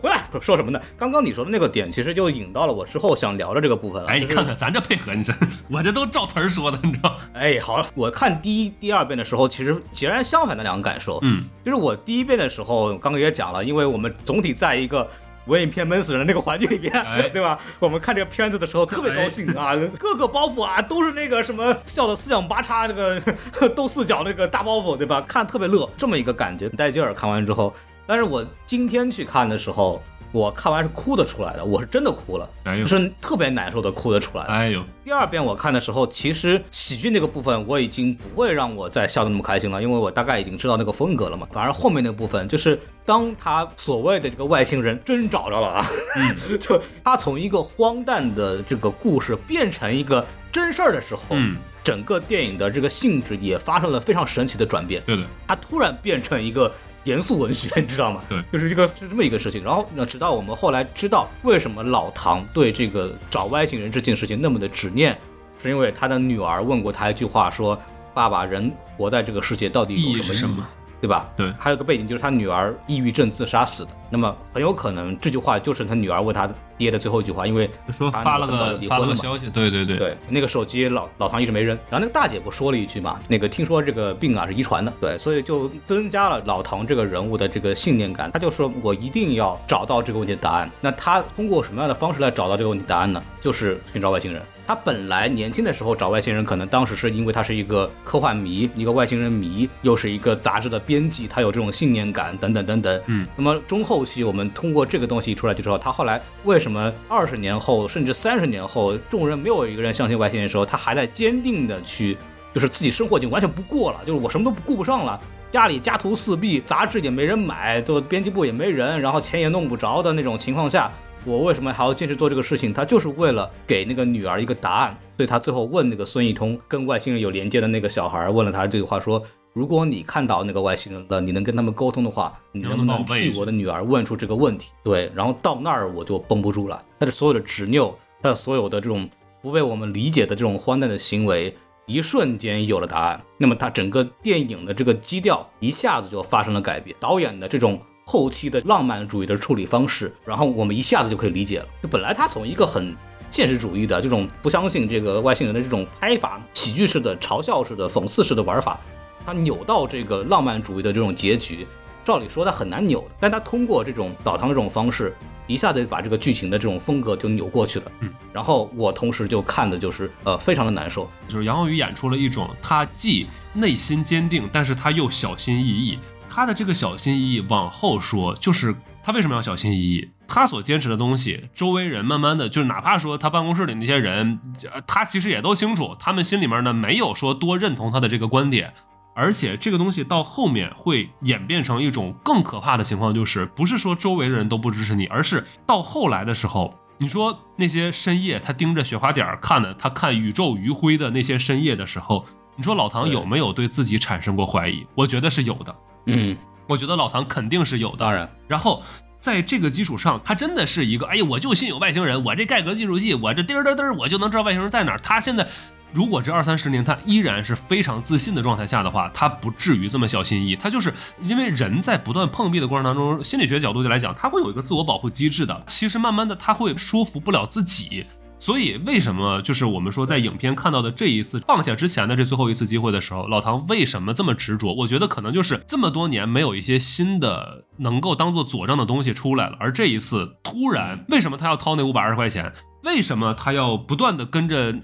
[0.00, 0.80] 回来说什么呢？
[0.96, 4.08] 刚刚你说的那个点，其实就引到了我之后想聊的这个部分了。
[4.08, 5.32] 哎，你看看咱这配合，你这
[5.68, 7.16] 我这都照词儿说的，你知道？
[7.34, 11.18] 哎，好，我看第一、第二遍的时候，其实截然相反的两个感受。
[11.22, 15.08] 嗯，就是我第一遍的时候，刚刚也讲了，因为我们总体在一个
[15.46, 17.58] 文艺片闷死人的那个环境里边，哎对吧？
[17.78, 25.20] 我们看这个片子的时候特别高兴啊，各个包袱啊都是那个什么笑的四仰八叉，这个都四角那个大包袱，对吧？
[25.22, 27.12] 看特别乐，这么一个感觉，带劲儿。
[27.12, 27.74] 看完之后，
[28.06, 30.02] 但是我今天去看的时候。
[30.32, 34.44] 我看完是哭得出来的，我是真的哭了，哎就是特别难受的哭得出来。
[34.44, 41.46] 哎呦，第二遍我看的时候，其实喜剧那个部分我已经不会让我再笑得那么开心了，因为我大概已经知道那个风格了嘛。
[41.52, 45.86] 反而后面那部分，就是当他所谓的这个外星人真找着了啊，
[46.58, 55.02] 就他从一个荒诞的这个故事变成一个真事儿的时候，嗯，整个电影的这个性质也发生了非常神奇的转变。
[55.04, 56.72] 对的，它突然变成一个
[57.04, 58.22] 严肃文学，你知道吗？
[58.28, 59.62] 对就是这个是这么一个事情。
[59.64, 65.18] 然后呢，直到我们后来知道为什么老唐对这个找外星人这件事情那么的执念，
[65.62, 67.78] 是因为他的女儿问过他一句话说
[68.14, 70.66] ：“爸爸，人活在这个世界到底意有什么意义？”义是什么？
[71.00, 71.28] 对吧？
[71.36, 78.98] 对还有个背景就是他女儿抑郁症自杀死的，那么很有可能这句话就是他女儿问他爹的最后一句话，因为他说发了个发。
[78.98, 88.30] 了个消息，对对对，对，那个手机老老唐一直没扔，然后那个大姐不说了一句嘛，那个听说这个病啊是遗传的，对，所以就增加了老唐这个人物的这个信念感。
[88.30, 90.70] 他就说我一定要找到这个问题的答案。
[90.80, 93.22] 那他通过什么样的方式来找到这个问题答案呢？
[93.40, 94.40] 就是寻找外星人。
[94.64, 103.02] 他本来年轻的时候找外星人，可能当时是因为他是一个科幻迷，一个外星人迷，又是一个杂志的编辑，他有这种信念感等等等等。
[103.06, 112.18] 嗯，那么中后后期我们通过这个东西出来就知道，他后来为什么二十年后甚至三十年后，众人没有一个人相信外星人的时候，他还在坚定的去，
[112.52, 115.20] 就是自己生活已经完全不过了，就是我什么都不顾不上了。
[115.52, 120.90] 家里家徒四壁，杂志也没人买，做编辑部也没人，然后钱也弄不着的那种情况下，
[121.24, 122.72] 我为什么还要坚持做这个事情？
[122.72, 129.22] 他就是为了给那个女儿一个答案，所以他最后问那个孙一通跟外星人有连接的那个小孩，问了他这句话说：
[129.54, 134.70] 如果你看到那个外星人了，你能跟他们沟通的话，你能不能替我的女儿问出这个问题？
[134.82, 139.08] 对，然后到那儿我就绷不住了，他的所有的执拗，他的所有的这种
[139.42, 141.54] 不被我们理解的这种荒诞的行为。
[141.84, 146.96] 一瞬间有了答案，那么他整个电影的这个基调一下子就发生了改变。
[147.00, 151.66] 导演的这种后期的浪漫主义的处理方式，然后我们一下子就可以理解了。
[151.82, 152.96] 就本来他从一个很
[153.30, 158.80] 现实主义的这种不相信这个外星人的这种拍法，喜剧式的、嘲笑式的、讽刺式的玩法，
[159.24, 161.66] 他扭到这个浪漫主义的这种结局，
[162.04, 165.14] 照理说他很难扭的，但他通过这种导唐这种方式。
[165.48, 175.98] 一下子把这个剧情的这种风格就扭过去了，嗯，然后我同时就看的就是呃非常的难受，就是杨浩宇演出了一种他既内心坚定，但是他又小心翼翼。
[176.30, 180.08] 他的这个小心翼翼，往后说，就是他为什么要小心翼翼？
[180.28, 184.38] 他所坚持的东西，周围人慢慢的，就是哪怕说他办公室里那些人，
[184.72, 188.72] 呃他其实也都清楚，他们心里面呢没有说多认同他的这个观点。
[189.14, 202.24] 而且这个东西到后面会演变成一种更可怕的情况，就是不是说周围的人都不支持你，而是到后来的时候，你说那些深夜他盯着雪花点儿看的，他看宇宙余晖的那些深夜的时候，
[202.56, 204.86] 你说老唐有没有对自己产生过怀疑？
[204.94, 206.36] 我觉得是有的，嗯，
[206.66, 207.96] 我觉得老唐肯定是有的。
[207.98, 208.82] 当然，然后
[209.20, 214.98] 在这个基础上，他真的是一个，哎呀，我就信有外星人，我这盖革计数器，我这嘚儿嘚嘚儿，我就能知道外星人在哪儿。
[214.98, 215.46] 他现在。
[215.92, 220.56] 如果这二三十年他依然是非常自信的状态下的话，他不至于这么小心翼翼。
[220.56, 225.62] 他就是因为人在不断碰壁的过程当中，心理学角度就来讲，他会有一个自我保护机制的。
[225.66, 228.06] 其实慢慢的他会说服不了自己，
[228.38, 234.74] 所以为什么就是我们说在影片看到的这一次放下之前的这最后一次机会的时候，老唐为什么这么执着？
[234.74, 242.50] 我觉得可能就是这么多年没有一些新的能够当做佐证的东西出来了，而这一次突然，为什么他要掏那五百二十块钱？
[242.84, 244.74] 为什么他要不断的跟着？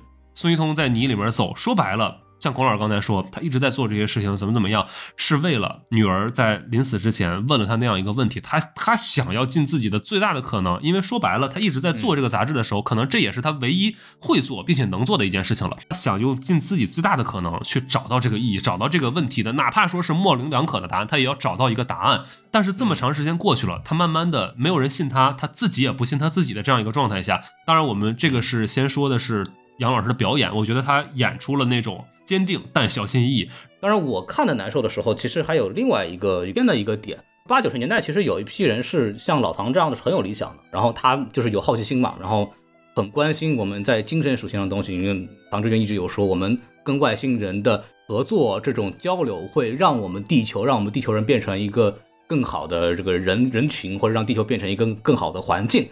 [0.40, 4.86] 孙一通在泥里面走，说白了，像孔老师刚才说，他一直在做这些事情，怎么怎么样，
[5.16, 15.76] 是为了女儿在临死之前问了他那样一个问题，他他想要尽自己的最大的可能，因为说白了，他一直在做这个杂志的时候，可能这也是他唯一会做并且能做的一件事情了。
[15.88, 22.22] 他想用尽自己最大的可能去找到这个意义，找到这个问题的，哪怕说是模棱两可的答案，他也要找到一个答案。
[22.52, 29.44] 但是这么长时间过去了，他慢慢的没有人信他，他自己也不信他自己的这样一个状态下，当然我们这个是先说的是。
[29.78, 33.48] 杨老师的表演，我觉得他演出了那种坚定但小心翼翼。
[33.80, 37.18] 当然，我看的难受的时候，其实还有另外一个边的一个点。
[37.46, 42.52] 八九十年代，其实有一批人是像老唐这样的是很有理想的，然后他就是有好奇心嘛，然后
[42.94, 55.88] 很关心我们在精神属性上的东西，因为唐志远一直有说，我们跟外星人的合作这种交流会让我们地球，让我们地球人变成一个更好的这个人人群，或者让地球变成一个更好的环境。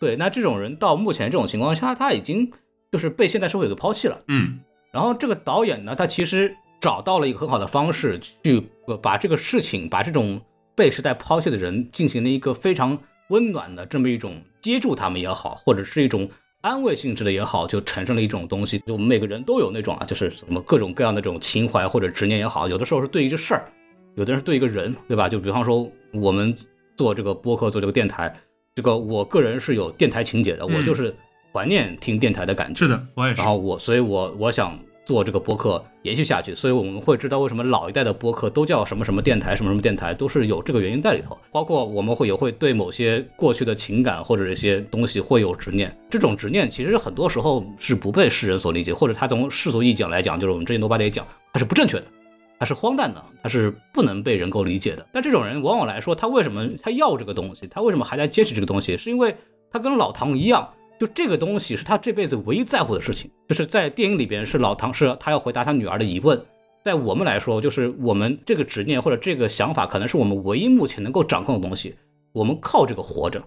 [0.00, 2.50] 对，那这种人到目前这种情况下，他已经
[2.92, 4.20] 就是被现代社会给抛弃了。
[4.28, 4.60] 嗯，
[4.92, 8.62] 然后这个导演呢，他其实找到了一个很好的方式，去
[9.02, 10.40] 把这个事情，把这种
[10.74, 16.28] 被时代抛弃的人进行了一个非常温暖的这么一种接住他们也好，或者是一种
[16.60, 18.78] 安慰性质的也好，就产生了一种东西。
[18.80, 23.64] 就我们每个人都有那种啊，就是什么各种各样的这种情怀或者执念也好，有的时候是对一个事儿，
[24.14, 25.28] 有的人是对一个人，对吧？
[25.28, 26.56] 就比方说我们
[26.96, 28.32] 做这个播客，做这个电台。
[28.74, 31.14] 这个我个人是有电台情节的，我就是
[31.56, 32.80] 怀念听电台的感觉。
[32.80, 33.40] 是的，我也是。
[33.40, 36.54] 然后我，所以我我想做这个播客延续下去。
[36.54, 41.38] 所以我们会知道为什么老一代的播客都叫什么什么电台，什么什么电台，都是有这个原因在里头。
[41.50, 45.96] 包括我们会也会对某些过去的情感或者一些东西会有执念。
[46.10, 52.04] 这种执念其实很多时候是不被世人所理解，或者他从世俗意义讲来讲，就是我们之前多巴也讲，它是不正确的。
[52.58, 55.06] 它是荒诞的，它是不能被人够理解的。
[55.12, 57.66] 但这种人往往来说，他为什么他要这个东西？
[57.66, 58.96] 他为什么还在坚持这个东西？
[58.96, 59.36] 是因为
[59.70, 60.66] 他跟老唐一样，
[60.98, 63.30] 就这个东西是他这辈子唯一在乎的事情。
[63.48, 66.40] 就是在电影里边，是老唐是他要回答他女儿的疑问。
[66.84, 71.94] 在我们来说，就是我们这个执念或者这个想法，可能是我们唯一目前能够掌控的东西。
[72.32, 73.42] 我们靠这个活着。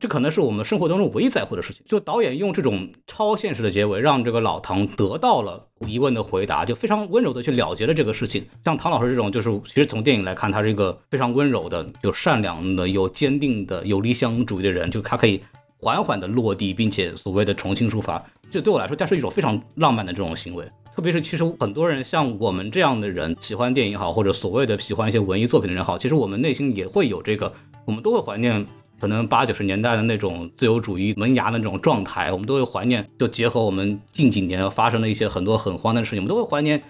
[0.00, 1.80] 这可能是我们生活当中唯一在乎的事情。
[1.86, 8.44] 就导演用这种超现实的结尾，让这个老唐得到了疑问的回答，就非常温柔的去了结了这个事情。
[8.64, 15.40] 像唐老师这种，就是其实从电影来看，他是一个非常温柔的、有善良的、有坚定的、有理想主义的人，就他可以
[15.82, 18.24] 缓缓的落地，并且所谓的重新出发。
[18.48, 20.64] 这对我来说，这是一种非常浪漫的这种行为。
[20.94, 27.52] 特别是其实很多人像我们这样的人，喜欢电影好，或者所谓的喜欢一些文艺作品的人好，其实我们内心也会有这个，
[27.84, 28.64] 我们都会怀念。
[29.00, 33.04] 可能八九十年代的那种自由主义萌芽的那种状态，我们都会怀念。
[33.18, 36.80] 就结合我们近几年发生的一些很多很荒诞的事情，我们都会怀念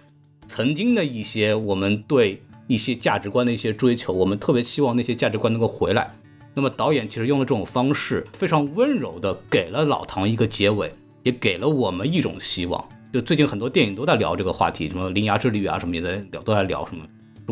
[0.47, 4.12] 曾经的一些我们对一些价值观的一些追求。
[4.12, 6.14] 我们特别希望那些价值观能够回来。
[6.55, 10.92] 那么导演其实用了这种方式，非常温柔的给了老唐一个结尾，
[11.22, 12.84] 也给了我们一种希望。
[13.12, 17.05] 就最近很多电影都在聊这个话题，什么《铃芽之旅》啊，什么也在聊，都在聊什么。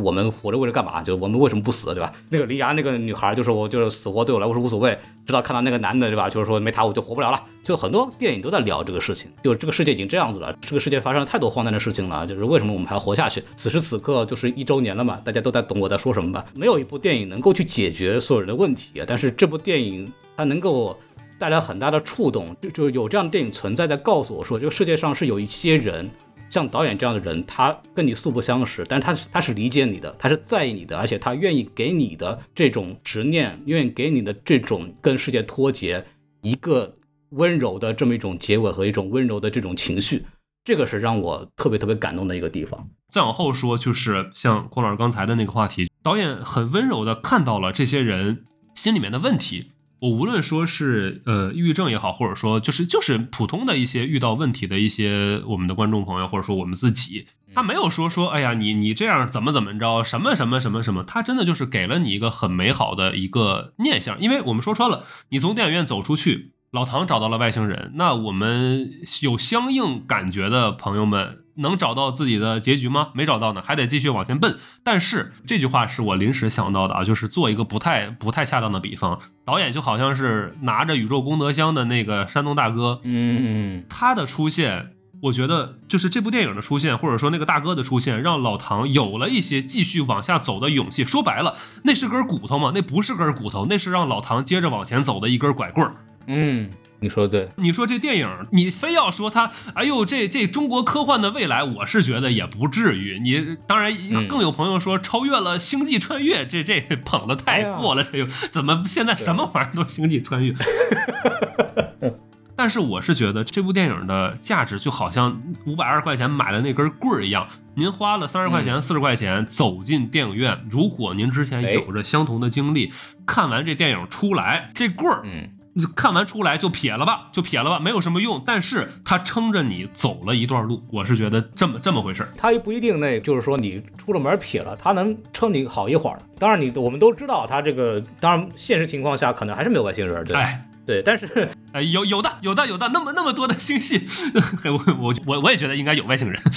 [0.03, 1.03] 我们活着为了干嘛？
[1.03, 2.13] 就是我们为什么不死，对吧？
[2.29, 4.97] 那个林牙那个女孩就是：“我就是死活对我来说无所谓，
[5.27, 6.29] 直到看到那个男的，对吧？
[6.29, 13.43] 就是说没他我就活不了了。”就很多电影都在聊这个事情，就这个世界已经这样子了，这个世界发生了太多荒诞的事情了，就是为什么我们还要活下去？
[13.57, 16.45] 此时此刻就是一周年了嘛，大家都在懂我在说什么吧？
[16.55, 20.99] 没有一部电影能够去解决所有人的问题，但是这部电影它能够
[21.39, 26.11] 带来很大的触动，就就有这样的电影存在，在告诉我说，这个世界上是有一些人。
[26.51, 36.05] 像导演这样的人，他跟你素不相识，但他他是理解你的，他是在意你的，而且他愿意给你的这种执念，愿意给你的这种跟世界脱节
[36.43, 36.97] 一个
[37.31, 40.25] 温柔的这么一种结尾和一种温柔的这种情绪，
[40.65, 42.89] 这个是让我特别特别感动的一个地方。
[43.09, 48.45] 再往后说，就是像郭老师刚才的那个话题，导演很温柔的看到了这些人
[48.75, 49.73] 心里面的问题。
[50.01, 66.53] 我无论说是呃抑郁症也好，或者说就是就是普通的一些遇到问题的一些我们的观众朋友，或者说我们自己，他没有说说哎呀你你这样怎么怎么着什么什么什么什么，他真的就是给了你一个很美好的一个念想，因为我们说穿了，你从电影院走出去。
[66.73, 68.93] 老唐找到了外星人，那我们
[69.23, 73.09] 有相应感觉的朋友们能找到自己的结局吗？
[73.15, 74.59] 没找到呢，还得继续往前奔。
[74.83, 84.91] 但是这句话是我临时想到的啊，就是做一个不太不太恰当的比方，导演就好像是拿着宇宙功德箱的那个山东大哥，嗯，他的出现，
[85.23, 91.05] 我觉得就是这部电影的出现，或者说那个大哥的出现，让老唐有了一些继续往下走的勇气。
[91.05, 92.73] 说白了，那是根骨头吗？
[92.75, 95.95] 那不是根骨头，那是让老唐接着往前走的一根拐棍儿。
[96.27, 96.71] 嗯，
[97.01, 97.49] 你说的对。
[97.57, 103.19] 你说这电影，你非要说它，哎呦，这这中国科幻的未来，我是觉得也不至于。
[103.21, 103.95] 你当然
[104.29, 108.05] 更有朋友说超越了《星际穿越》，这这 捧的太过了。
[108.05, 110.53] 这又怎么现在什么玩意儿都《星际穿越》？
[112.55, 122.93] 但是我是觉得这部电影的价值就好像五百二十块钱买的那根棍儿一样，您花了三十块钱、四十块钱走进电影院，如果您之前有着相同的经历，
[123.25, 125.49] 看完这电影出来，这棍儿，嗯。
[125.73, 128.43] 你看完出来就撇了吧，就撇了吧，没有什么用。
[128.45, 132.27] 但是他撑着你走了一段路，我是觉得这么这么回事。
[132.37, 136.19] 他也不一定，那就是说你出了门撇了，他能撑你好一会儿。
[136.39, 144.07] 当然，你我们都知道他这个，当然现实情况下可能还是没有外星人，对哎，对，但是 哎，有有的有的有的，那么那么多的星系，
[144.67, 146.43] 我我我我也觉得应该有外星人。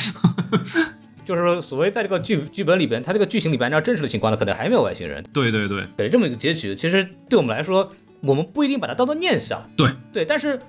[1.24, 5.24] 就是说，所谓在这个剧剧本里边，它这个剧情里边，按照真实的情况呢，可能还没有外星人。
[5.32, 7.90] 对对对，对这么一个结局，其实对我们来说。
[8.24, 10.60] 我们不一定把它当做念想，对对，但是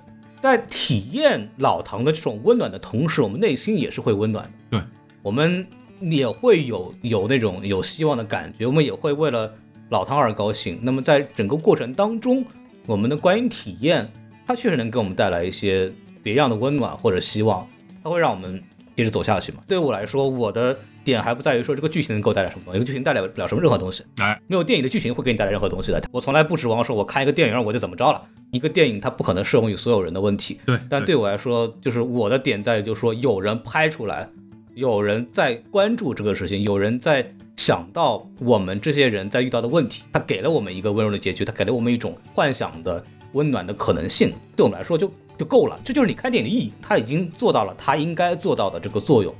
[0.41, 4.51] 在体验老唐的这种温暖的同时，我们内心也是会温暖的。
[4.77, 4.81] 对，
[5.21, 5.65] 我们
[6.01, 9.51] 也会有有那种有希望的感觉，我们也会为了
[9.89, 10.77] 老唐而高兴。
[10.81, 12.45] 那么在整个过程当中，
[12.85, 14.11] 我们的观影体验，
[14.45, 15.91] 它确实能给我们带来一些
[16.21, 17.65] 别样的温暖或者希望，
[18.03, 18.61] 它会让我们
[18.95, 19.59] 一直走下去嘛。
[19.65, 24.03] 对我来说，我的点还不在于说这个剧情能给我带来什么东西，这个剧情带来不了什么任何东西。
[24.17, 26.03] 哎，没有电影的剧情会给你带来任何东西的。
[26.11, 28.21] 我从来不指望说我看一个电影我就怎么着了。
[28.51, 30.59] 一个电影它不可能适用于所有人的问题。
[30.65, 34.27] 对，但对我来说，就是我的点在于，就是说有人拍出来，
[34.73, 37.25] 有人在关注这个事情，有人在
[37.57, 43.03] 想到我们这些人在遇到的问题，他给了我们一个温柔的结局，他给了我们一种幻想的
[43.33, 45.77] 温暖的可能性，对我们来说就就够了。
[45.83, 49.33] 这就是你看电影的意义，他已经做到了他应该做到的这个作用，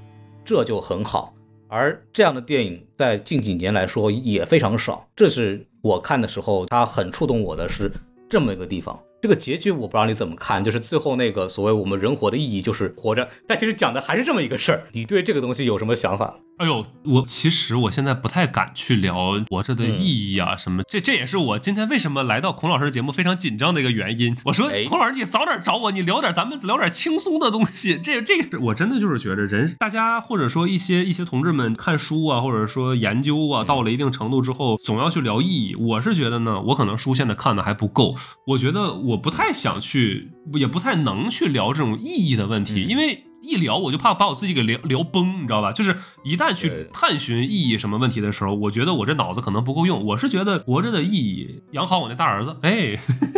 [0.44, 1.34] 这就很好。
[1.68, 7.92] 而这样的电影在近几年来说也非常少，这是我看的时候，它很触动我的是
[8.30, 9.00] 这么一个地方。
[9.22, 14.84] 这个结局我不知道你怎么看，就是最后那个所谓我们人活的意义就是活着，但其实讲的还是这么一个事儿。
[14.92, 16.40] 你对这个东西有什么想法？
[16.58, 24.34] 哎呦，我其实我现在不太敢去聊活着的意义啊什么，这这也是我今天为什么来到孔老师节目非常紧张的一个原因。
[24.46, 27.98] 我说孔老师，你早点找我，你聊点咱们聊点轻松的东西。
[27.98, 35.76] 这这个我真的就是觉得人大家或者说一些一些同志们看书啊，或者说研究啊，到了一定程度之后，总要去聊意义。
[35.76, 38.16] 我是觉得呢，我可能书现在看的还不够，
[38.48, 43.26] 我觉得我不太想去，也不太能去聊这种意义的问题，因为。
[43.46, 45.72] 一聊我就怕把我自己给聊聊崩，你知道吧？
[45.72, 50.04] 就是一旦去探寻意义什么问题的时候，我觉得我这脑子可能不够用。
[50.06, 52.98] 我是觉得活着的意义，养好我那大儿子，哎，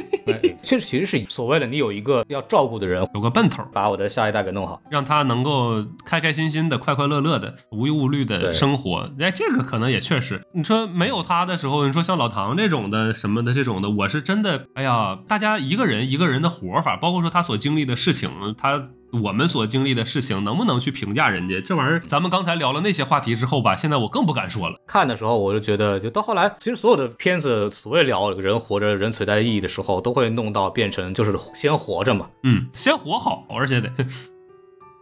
[0.63, 9.09] 这其实是所谓的你有一个要照顾的人，有个奔头，把我的下一代给弄好，让他能够开开心心的、快快乐乐的、无忧无虑的生活。
[9.19, 18.83] 哎，这个可能也确实，你说没有他的时候，你说像老唐这种的什么的这种的，我是真的，哎呀，大家一个人一个人的活法，包括说他所经历的事情，他。
[19.23, 22.01] 我们所经历的事情，能不能去评价人家这玩意儿？
[22.01, 24.77] 咱们刚才聊了那些话题之后吧，现在我更不敢说了。
[24.85, 32.27] 看的时候，我就觉得，就到后来，其实所有的片子，所谓聊人活着、人存在的意义的时候，都会弄到变成就是先活着嘛。
[32.43, 33.89] 嗯，先活好，而且得，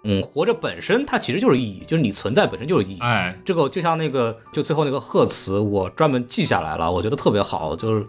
[0.03, 2.99] 嗯，活着本身它其实就是意义，就是你存在本身就是意义。
[2.99, 8.05] 哎，这个就像那个，就最后那个贺词，我专门记下来了，我觉得特别好，就是。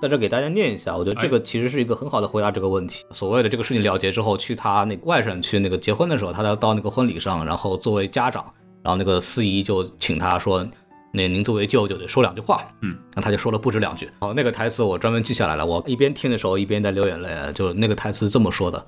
[0.00, 3.04] 在这给大家念一下，我觉得这个其实是一个很好的回答这个问题。
[3.12, 8.42] 所谓的这个事情了结之后，去他那个外甥去那个结婚的时候，他要到那个婚礼上，然后作为家长，
[8.82, 10.66] 然后那个司仪就请他说
[11.12, 14.08] ：“那您作为舅舅得说两句话。”嗯，然后他就说了不止两句。
[14.20, 17.30] 好，那个台词我专门记下来了，我一边听的时候一边在流眼泪。
[17.52, 18.86] 就那个台词这么说的：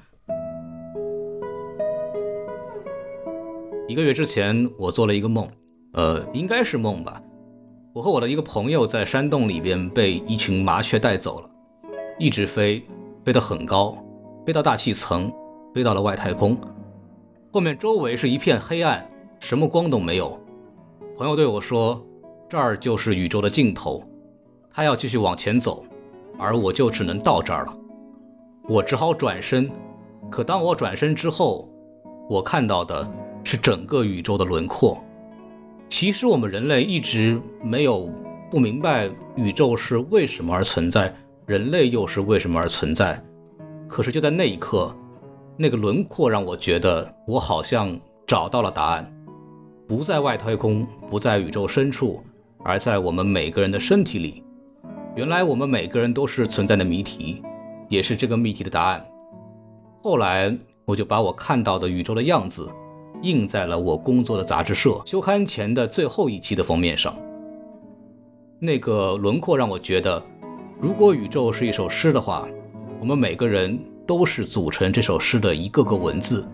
[3.86, 5.46] 一个月之前，我做了一个梦，
[5.92, 7.20] 呃，应该是梦吧。
[7.94, 11.50] 我和我的一个朋友在山洞里边被一群麻雀带走了，
[12.18, 12.82] 一直飞，
[13.22, 13.94] 飞得很高，
[14.46, 15.30] 飞到大气层，
[15.74, 16.56] 飞到了外太空。
[17.52, 19.06] 后面周围是一片黑暗，
[19.40, 20.40] 什么光都没有。
[21.18, 22.02] 朋友对我说
[22.48, 24.02] ：“这儿就是宇宙的尽头。”
[24.72, 25.84] 他要继续往前走，
[26.38, 27.76] 而我就只能到这儿了。
[28.70, 29.70] 我只好转身，
[30.30, 31.68] 可当我转身之后，
[32.26, 33.06] 我看到的
[33.44, 34.98] 是整个宇宙的轮廓。
[35.92, 38.08] 其实我们人类一直没有
[38.50, 41.14] 不明白宇宙是为什么而存在，
[41.44, 43.22] 人类又是为什么而存在。
[43.88, 44.96] 可是就在那一刻，
[45.54, 47.94] 那个轮廓让我觉得我好像
[48.26, 49.14] 找到了答案，
[49.86, 52.24] 不在外太空，不在宇宙深处，
[52.64, 54.42] 而在我们每个人的身体里。
[55.14, 57.42] 原来我们每个人都是存在的谜题，
[57.90, 59.06] 也是这个谜题的答案。
[60.02, 62.66] 后来我就把我看到的宇宙的样子。
[63.22, 67.14] 印在了我工作的杂志社休刊前的最后一期的封面上。
[68.58, 70.22] 那个轮廓让我觉得，
[70.80, 72.46] 如果宇宙是一首诗的话，
[73.00, 76.46] 我们每个人都是组成这首诗的一个个文字。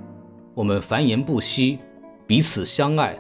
[0.55, 1.79] 我们繁衍不息，
[2.27, 3.19] 彼此相爱，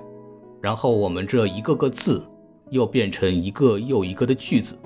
[0.60, 2.24] 然后我们这一个个字
[2.70, 4.76] 又变成一个又一个的句子，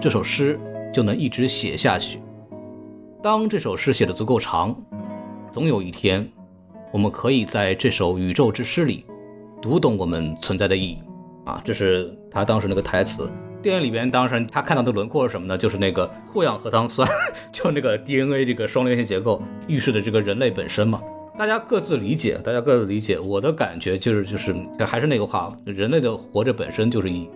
[0.00, 0.58] 这首诗
[0.92, 2.20] 就能一直写下去。
[3.22, 4.76] 当这首诗写的足够长，
[5.52, 6.28] 总有一天。
[6.94, 9.04] 我们可以在这首宇宙之诗里
[9.60, 10.98] 读懂我们存在的意义
[11.44, 11.60] 啊！
[11.64, 13.28] 这是他当时那个台词。
[13.60, 15.58] 电影里边，当时他看到的轮廓是什么呢？
[15.58, 17.10] 就是那个脱氧核糖酸，
[17.50, 21.02] 就那个 DNA 这个双链线结构预示的这个人类本身嘛。
[21.36, 23.18] 大家各自理解，大家各自理解。
[23.18, 27.28] 我的感觉就是，就是还是那个话，人类的活着本身就是意义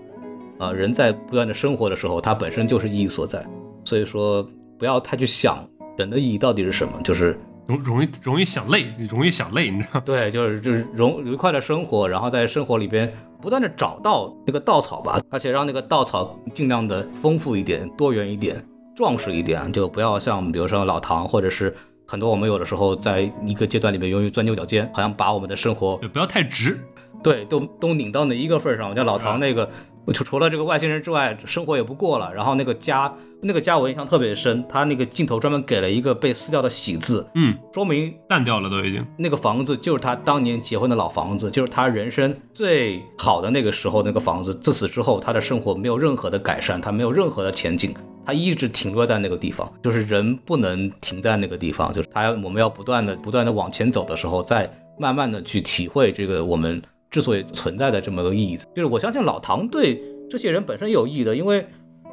[0.60, 0.70] 啊！
[0.70, 3.44] 人在不断的生活的时候，它本身就是意义所在。
[3.84, 4.48] 所以说，
[4.78, 7.36] 不要太去想人的意义到底是什么，就是。
[7.68, 10.00] 容容易容易想累，容易想累，你知道？
[10.00, 13.12] 对，就是就是容愉快的生活，然后在生活里边
[13.42, 18.64] 不断的找到那个稻草吧，而且让那个稻草尽量的丰富一点、多元一点、
[18.96, 26.78] 壮实一点，就不要像比如说老唐或者是很多我们有的时候在一个阶段里面容易钻牛角尖，好像把我们的生活对，不要太直。
[27.20, 28.94] 对都都拧到那一个份儿上。
[28.94, 29.68] 像老唐那个，
[30.12, 32.32] 除除了这个外星人之外，生活也不过了。
[32.34, 39.04] 然后那个家，那个家我印象特别深，他那个镜头专门给了一个被撕掉的喜字，嗯，说明淡掉了都已经。
[39.16, 44.54] 那个房子就是他当年结婚的老房子，就是他人生最好的那个时候那个房子。
[44.54, 47.94] 自此之后，他的生活没有任何的改善，他没有任何的前景，
[48.24, 49.70] 他一直停留在那个地方。
[49.82, 58.56] 就是人不能停在那个地方，就是他我们要不断的不断的往前走的时候，再慢慢的去体会这个我们之所以存在的这么个意义。
[58.74, 61.66] 就是我相信老唐对这些人本身有意义的，因为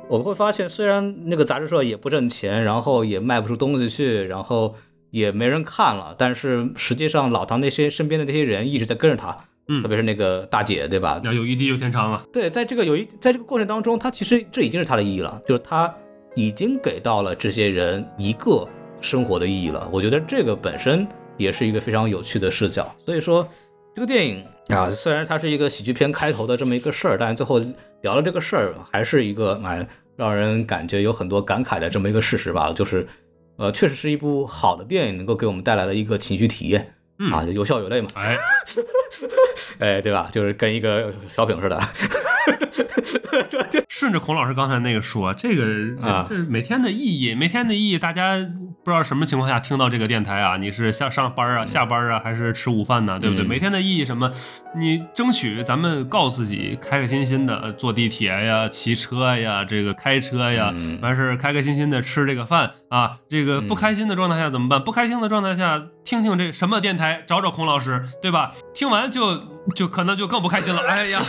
[0.08, 4.76] 我们会发现，虽然那个杂志社也不挣钱，然后也卖不出东西去，然后
[5.12, 9.36] 也没人看了，但是实际上老唐那些身边的那些人一直在跟着他，
[9.68, 11.20] 嗯特别是那个大姐，对吧？
[11.24, 12.24] 要有一地有天长啊。
[12.32, 15.92] 对，在这个有一在这个过程当中，他其实这已经是他的意义了，就是他
[16.36, 18.68] 已经给到了这些人一个
[19.02, 19.90] 生活的意义了。
[19.92, 22.96] 我觉得这个本身也是一个非常有趣的视角。
[23.06, 23.48] 所以说，
[23.96, 27.62] 这个电影啊，虽然它是一个喜剧片开头的这么一个事儿，但最后
[28.02, 29.88] 聊了这个事儿，还是一个蛮
[30.18, 32.74] 让人感觉有很多感慨的这么一个事实吧。
[32.74, 33.08] 就是，
[33.56, 36.94] 呃，确实是一部好的电影，能够给我们带来的一个情绪体验。
[37.20, 38.36] 嗯啊，有笑有泪嘛，哎，
[39.80, 40.30] 哎，对吧？
[40.32, 41.80] 就是跟一个小品似的，
[43.90, 45.66] 顺着孔老师刚才那个说，这个
[46.02, 48.36] 啊这每天的意义，每天的意义，大家
[48.84, 50.58] 不知道什么情况下听到这个电台啊？
[50.58, 53.20] 你是下上班啊、下班啊，还是吃午饭呢？
[53.20, 53.46] 对不对？
[53.46, 54.32] 嗯每天的意义什么？
[54.78, 63.18] 你争取咱们告诉自己，开开心心的坐地铁呀、骑车呀、这个开车呀，嗯完事儿开开心心的吃这个饭啊。
[63.30, 64.84] 这个不嗯开心的状态下怎么办？
[64.84, 68.52] 不开心的状态下，听听这什么电台，找找孔老师，对吧？
[68.74, 69.42] 听完就
[69.76, 70.82] 就可能就更不开心了。
[70.88, 71.22] 哎呀，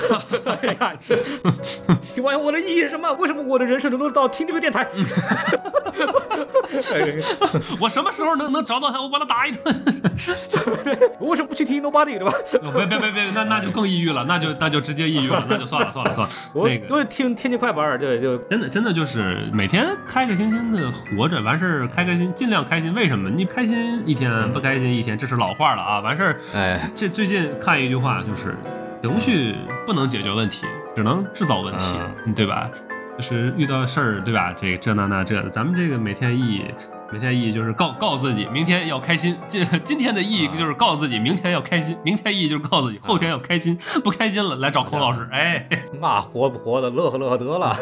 [0.62, 1.22] 哎呀，是
[2.14, 3.10] 听完我的意义是什么？
[3.14, 4.86] 为什么我的人生沦落到听这个电台？
[6.92, 7.16] 哎
[7.80, 9.00] 我什么时候能能找到他？
[9.00, 9.74] 我把他打一顿。
[11.18, 12.32] 我为什么不去听 Nobody 对吧？
[12.74, 16.34] 别别别别，那那就更抑郁了，那就那就直接抑郁了，那就算了算了算了。
[16.52, 22.92] 我那个都是听天津快板儿，对，就真的真的就是每天开开心心的活着，完事儿开开心，尽量开心。
[22.94, 23.30] 为什么？
[23.30, 26.00] 你开心一天，不开心一天，这是老话了啊。
[26.00, 28.56] 完事儿，哎，这最近看一句话，就是
[29.02, 29.54] 情绪
[29.86, 30.66] 不能解决问题，
[30.96, 31.84] 只能制造问题，
[32.26, 32.68] 嗯对吧？
[33.16, 34.52] 就是遇到事儿，对吧？
[34.54, 36.64] 这个这那那这的，咱们这个每天意义。
[37.12, 39.38] 每天意义就是告告诉自己，明天要开心。
[39.46, 41.96] 今今天的意义就是告诉自己，明天要开心。
[42.02, 43.78] 明天意义就是告诉自己，后天要开心。
[44.02, 45.24] 不开心了，来找孔老师。
[45.30, 45.68] 哎，
[46.00, 47.76] 嘛活不活的，乐呵乐呵得了。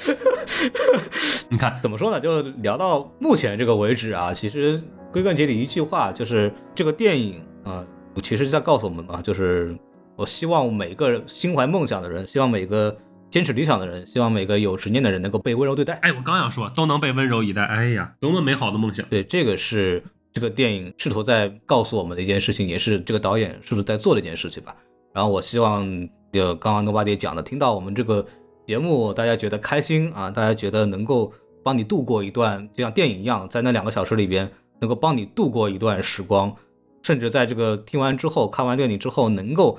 [1.50, 2.18] 你看，怎么说呢？
[2.18, 4.82] 就聊到目前这个为止啊，其实
[5.12, 7.84] 归根结底一句话，就是这个电影啊、
[8.20, 9.76] 其实是在告诉我们嘛，就是
[10.16, 12.96] 我希望每个心怀梦想的人，希望每个
[13.30, 15.94] 坚持理想的人，希望每个有执念的人能够被温柔对待。
[15.94, 17.64] 哎，我刚想说，都能被温柔以待。
[17.64, 19.06] 哎呀，多么美好的梦想！
[19.08, 20.02] 对，这个是
[20.32, 24.74] 这个电影试图在告诉我们的一件事情，也是这个导演是不是在做的一件事情吧。
[25.12, 25.86] 然后我希望，
[26.32, 28.24] 就刚刚 Nobody 讲的，听到我们这个
[28.66, 34.48] 节目，大家觉得开心啊，大家觉得能够帮你度过一段，就像电影一样，在那两个小时里边
[34.80, 36.54] 能够帮你度过一段时光，
[37.02, 39.78] 甚至在这个听完之后，看完电影之后，能够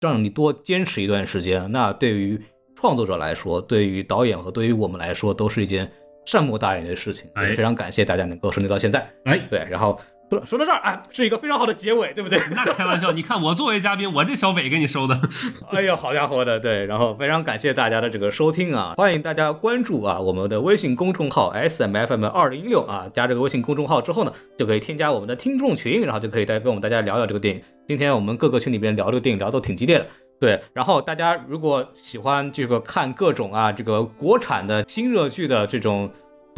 [0.00, 1.70] 让你多坚持一段时间。
[1.72, 2.40] 那对于
[2.76, 5.90] 创作者来说，对于导演和对于我们来说，都是一件
[6.24, 7.28] 善莫大焉的事情。
[7.34, 9.08] 非常感谢大家能够顺利到现在。
[9.24, 10.00] 哎，对，然后
[10.30, 12.38] 说说到这儿，哎，是一个非常好的结尾，对不对？
[12.54, 15.18] 那开玩笑，你看我作为嘉宾，我这小尾给你收的。
[15.72, 27.62] 哎呀，好家伙的，对，然后非常感谢大家的这个收听啊，欢迎大家关注啊我们的微信公众号 S M F M 二零一六啊，加这个微信公众号之后呢，就可以添加我们的听众群，然后就可以再跟我们大家聊聊这个电影。
[27.86, 30.06] 今天我们各个群里边聊这个电影聊得挺激烈的。
[30.40, 36.08] 对，然后大家如果喜欢这个看各种啊这个国产的新热剧的这种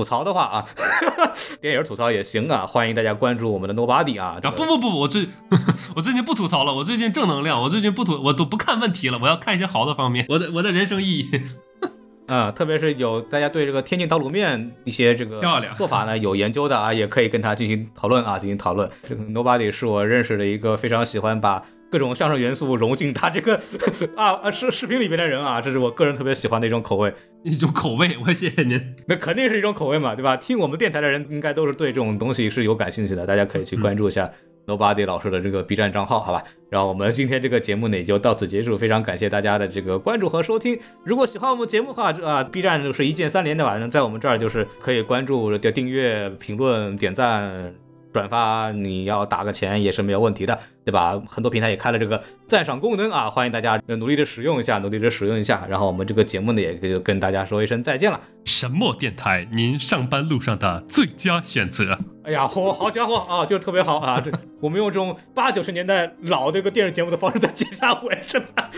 [0.01, 0.65] 吐槽的话啊，
[1.61, 4.41] 电影吐槽也行啊，欢迎大家关注我们的 Nobody 啊。
[4.43, 5.29] 啊不不不，我最
[5.95, 11.31] 我最近不吐槽了，我最近正能量，我最近不吐，我都不看问题了，我要看一些好的方面，我的我的人生意义。
[12.29, 15.39] 嗯， 特别是有大家对这个天津打卤面一些这个
[15.77, 18.91] 做法呢有研究的啊，也可以跟他进行讨论啊，进行讨论。
[19.07, 23.61] 这个 Nobody 是我认识的一个非常喜欢把各种相声元素融进他这个
[24.15, 27.12] 啊啊视视频里边的人啊，这是我个人特别喜欢的一种口味。
[27.43, 28.95] 一种口味，我谢谢您。
[29.09, 30.37] 那肯定是一种口味嘛，对吧？
[30.37, 34.31] 听我们电台的人应该都是对这种东西是有感兴趣的，大家可以去关注一下
[34.67, 36.45] Nobody 老师的这个 B 站账号，好吧？
[36.69, 40.79] 然后我们今天这个节目呢也就到此结束，非常感谢大家的这个关注和收听。
[41.03, 47.75] 如果喜欢我们节目的话，啊 B 站就是一键三连的吧，那在我们这儿就是可以关注、订阅、评论、点赞、
[48.12, 50.59] 转发，你要打个钱也是没有问题的。
[50.85, 51.20] 对吧？
[51.28, 55.66] 很多平台也开了这个赞赏功能啊，欢迎大家努力的使用一下，努力的使用一下。
[55.69, 58.20] 然后我们这个节目呢，也就跟大家说一声再见了。
[58.44, 59.47] 什么电台？
[59.52, 61.98] 您上班路上的最佳选择。
[62.23, 64.20] 哎呀，嚯，好家伙啊，就是特别好啊！
[64.20, 64.31] 这
[64.61, 68.70] 我们用这种八九十年代老这个电视节目的方式在接下尾，是吧？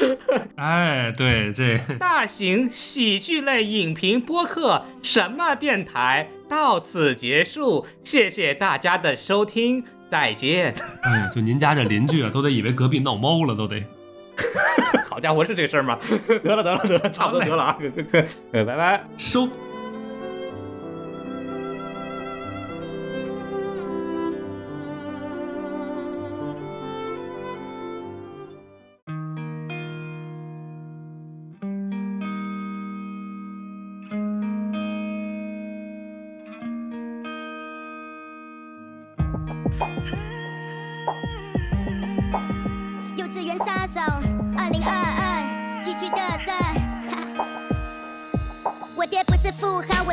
[0.56, 10.74] 哎，对，这 大型喜剧类影评播客什么电台到此结束，谢谢大家的收听，再见。
[11.00, 13.82] 哎呀，就您家这邻居啊，都得以为隔壁闹猫了，都得。
[15.08, 15.98] 好家伙，是这事儿吗？
[16.44, 17.78] 得了，得了，得了，差不多得了啊！
[18.52, 19.48] 拜拜，收。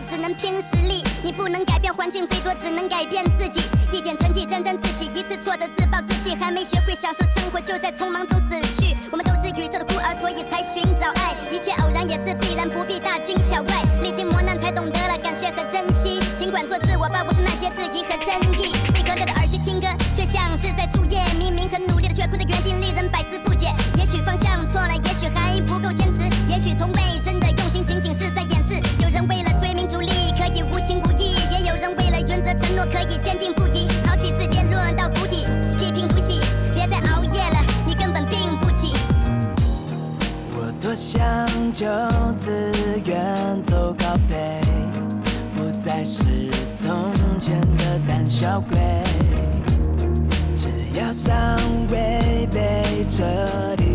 [0.08, 3.62] 只能拼实力，你不能改变环境，最多只能改变自己。
[3.92, 8.96] 一点成绩沾沾自喜，一次挫折自暴自弃，还没学会享受生活，就在匆忙中死去。
[9.12, 11.36] 我们都是宇宙的孤儿，所以才寻找爱。
[11.52, 13.76] 一切偶然也是必然，不必大惊小怪。
[14.02, 16.20] 历经磨难才懂得了感谢和珍惜。
[16.38, 18.72] 尽管做自我吧，不是那些质疑和争议。
[18.94, 21.22] 被隔着的耳机听歌，却像是在树叶。
[21.38, 23.68] 明明很努力的，却困在原地，令人百思不解。
[23.98, 28.76] 也许方向错了，也许还不够坚持，也许从未真的用心，仅仅是在掩饰。
[29.02, 29.49] 有人为了
[32.50, 35.46] 的承诺可以坚定不移，好几次跌落到谷底，
[35.78, 36.40] 一贫如洗，
[36.74, 38.92] 别再熬夜了，你根本病不起。
[40.58, 41.22] 我多想
[41.72, 41.86] 就
[42.40, 42.74] 此
[43.06, 44.62] 远走高飞，
[45.56, 46.24] 不再是
[46.74, 48.80] 从前的胆小鬼，
[50.58, 50.70] 只
[51.00, 51.38] 要尚
[51.92, 53.24] 未被彻
[53.78, 53.89] 底